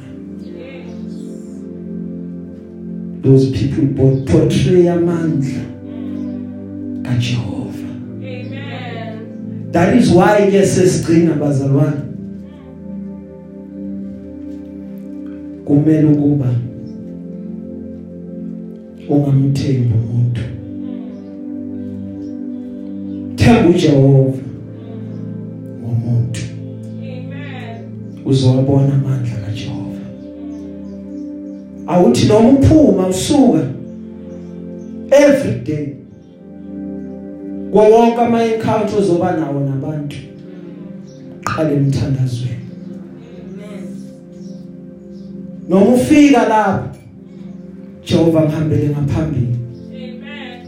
[3.24, 5.62] Those people bo- portray amandla
[7.04, 7.88] kaJehova.
[8.18, 9.20] Amen.
[9.72, 12.02] that is why ke sesigcina bazalwane
[15.66, 16.56] kumele ukuba
[19.10, 20.42] ungamthembi umuntu.
[23.36, 24.41] Themba uJehova.
[28.32, 30.00] Uzowabona amandla kaJehova.
[31.88, 33.64] Awuthi noma uphuma usuka
[35.12, 35.96] every day
[37.72, 40.18] kwawonke ama encounter ozoba nawo nabantu
[41.44, 42.66] qale emthandazweni.
[45.70, 46.98] Noma ufika lapho
[48.06, 49.56] Jehova ngihambele ngaphambili.
[49.94, 50.66] Amen.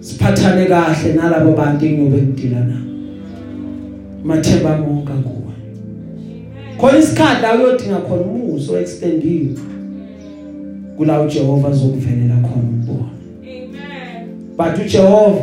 [0.00, 2.90] siphathane kahle nalabo bantu engiyobe ngidila nabo.
[4.24, 5.49] Mathemba monke kuwe
[6.80, 9.54] khona isikhathi la uyodinga khona umuso extendiwe.
[10.96, 13.10] Kula uJehova azokuvelela khona umbono.
[13.42, 14.28] Amen.
[14.56, 15.40] but uJehova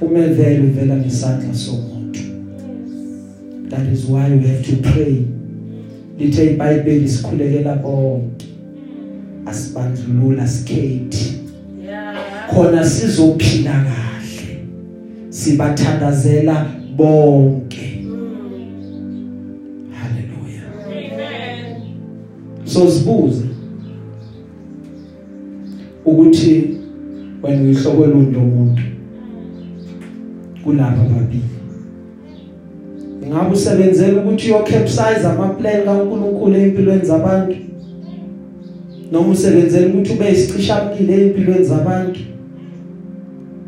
[0.00, 2.20] umevela uvela ngesandla somuntu.
[3.68, 5.24] That is why we have to pray.
[6.18, 8.46] Lithe iBhayibheli sikhulekela bonke.
[9.46, 11.34] Asibandlulula skate
[11.86, 12.16] Yeah.
[12.50, 14.58] khona sizophila kahle.
[15.30, 16.66] Sibathandazela
[16.96, 17.63] bonke.
[22.74, 23.42] So sibuze
[26.04, 26.78] ukuthi
[27.42, 28.82] wena uyihlokela umuntu
[30.64, 31.54] kulabo babili
[33.22, 37.56] ingabe usebenzele ukuthi uyo capsize ama plan kaNkuluNkulu empilweni zabantu?
[39.12, 42.20] Noma usebenzele ukuthi ube isicishamlilo empilweni zabantu?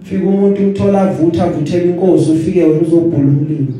[0.03, 3.75] Fika umuntu umthola avutha avuthela inkosi ufike wena uzobhula umlilo.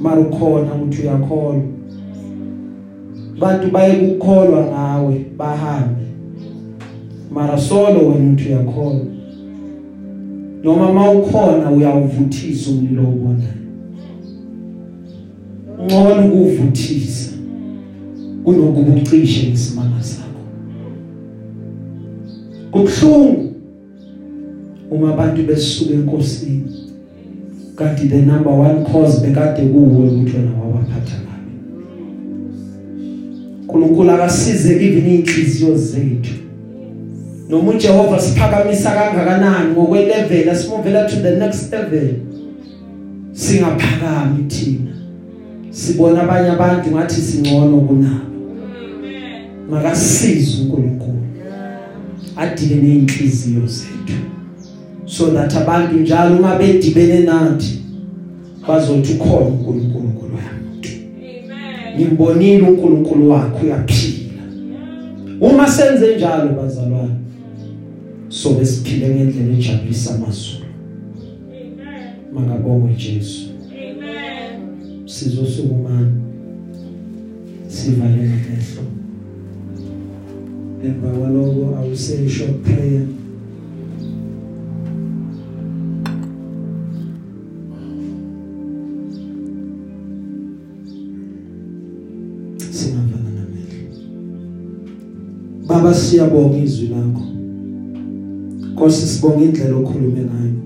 [0.00, 1.75] Mara ukhona ukuthi uyakholwa.
[3.40, 6.02] Bantu baye kukholwa ngawe bahambe.
[7.30, 9.06] Mara solo wena uthi uyakholwa.
[10.64, 13.56] Noma mawukhona uyawuvuthisa umlilo obonayo
[15.84, 17.30] ngcono ukuvuthisa
[18.44, 20.42] kunokuba ucishe ngesimanga sakho.
[22.70, 23.52] Kubhlungu
[24.90, 26.62] uma abantu besuka enkosini
[27.76, 31.35] kanti the number one cause bekade kuwe ukuthi wena wabaphatha kabi
[33.76, 36.34] uNkulunkulu akasize even inhliziyo zethu.
[37.48, 42.14] Noma uJehova siphakamisa kangakanani ngokwelevel asimuvela to the next level
[43.32, 44.92] singaphakami thina.
[45.70, 48.26] Sibona abanye abantu ngathi singcono kunabo.
[48.98, 49.70] Amen.
[49.70, 51.22] makasize uNkulunkulu
[52.36, 54.18] adile nezinhliziyo zethu.
[55.06, 57.82] So that abantu njalo uma bedibene nathi
[58.68, 59.96] bazothi ukhona uNkulunkulu.
[59.96, 60.05] yamuntu
[61.96, 62.06] Amen.
[62.08, 64.42] ngimbonile uNkulunkulu wakho uyaphila
[65.40, 67.14] uma senze njalo bazalwane
[68.28, 70.64] so besiphile ngendlela ejabulisa amazulu
[71.50, 71.76] Amen.
[72.34, 75.08] mangabongwe Jesu Amen.
[75.08, 76.12] sizosukumana
[77.68, 78.82] sivale ngamehlo
[80.84, 83.06] emva kwaloko I will say a short prayer
[95.86, 97.22] Baba siyabonga izwi lakho.
[98.72, 100.58] Nkosi sibonga indlela okhulume ngayo.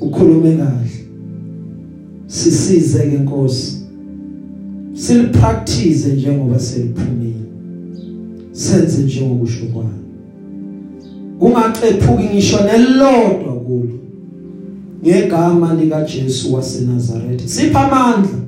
[0.00, 1.00] Ukhulume kahle.
[2.26, 3.76] Sisize ke Nkosi.
[4.94, 7.44] Silipractice njengoba seliphumile.
[8.52, 10.00] Senze njengokusho kwayo
[11.38, 13.98] kungaxephuki ngisho nelodwa kulo.
[15.02, 18.38] Ngegama lika Jesu waseNazaretha sipha amandla.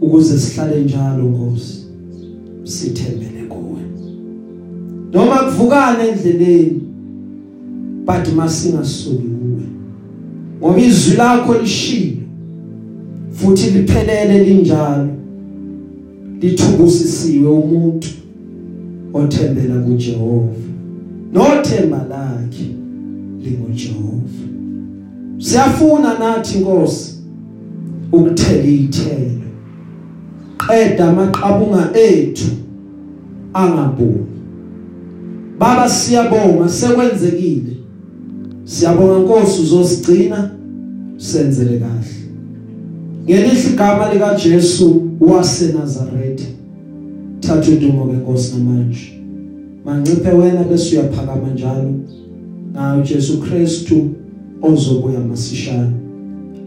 [0.00, 1.78] Ukuze sihlale njalo Nkosi.
[2.64, 3.32] Sithembele.
[3.32, 3.41] kuwe
[5.12, 6.80] noma kuvukana endleleni
[8.06, 9.62] but masingasuki kuwe.
[10.58, 12.22] Ngoba izwi lakho lishilo
[13.32, 15.08] futhi liphelele linjalo.
[16.40, 18.08] Lithubusisiwe umuntu
[19.14, 20.54] othembela kuJehova.
[21.32, 22.66] Nothemba lakhe
[23.44, 24.42] linguJehova.
[25.38, 27.14] Siyafuna nathi Nkosi
[28.12, 29.42] ukuthela ithelo
[30.66, 32.48] qeda amaqabunga ethu
[33.54, 34.31] angaboni.
[35.62, 37.72] Baba siyabonga sekwenzekile.
[38.64, 40.50] Siyabonga Nkosi uzosigcina
[41.16, 42.14] senzele kahle.
[43.24, 46.44] Ngelihle igama lika Jesu waseNazaretha
[47.40, 49.12] thatha udumo ke Nkosi namanje.
[49.84, 51.94] Manciphe wena bese uyaphakama njalo.
[52.72, 54.08] Ngayo Jesu Kristu
[54.62, 55.94] ozobuya masishane.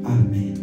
[0.06, 0.55] Amen.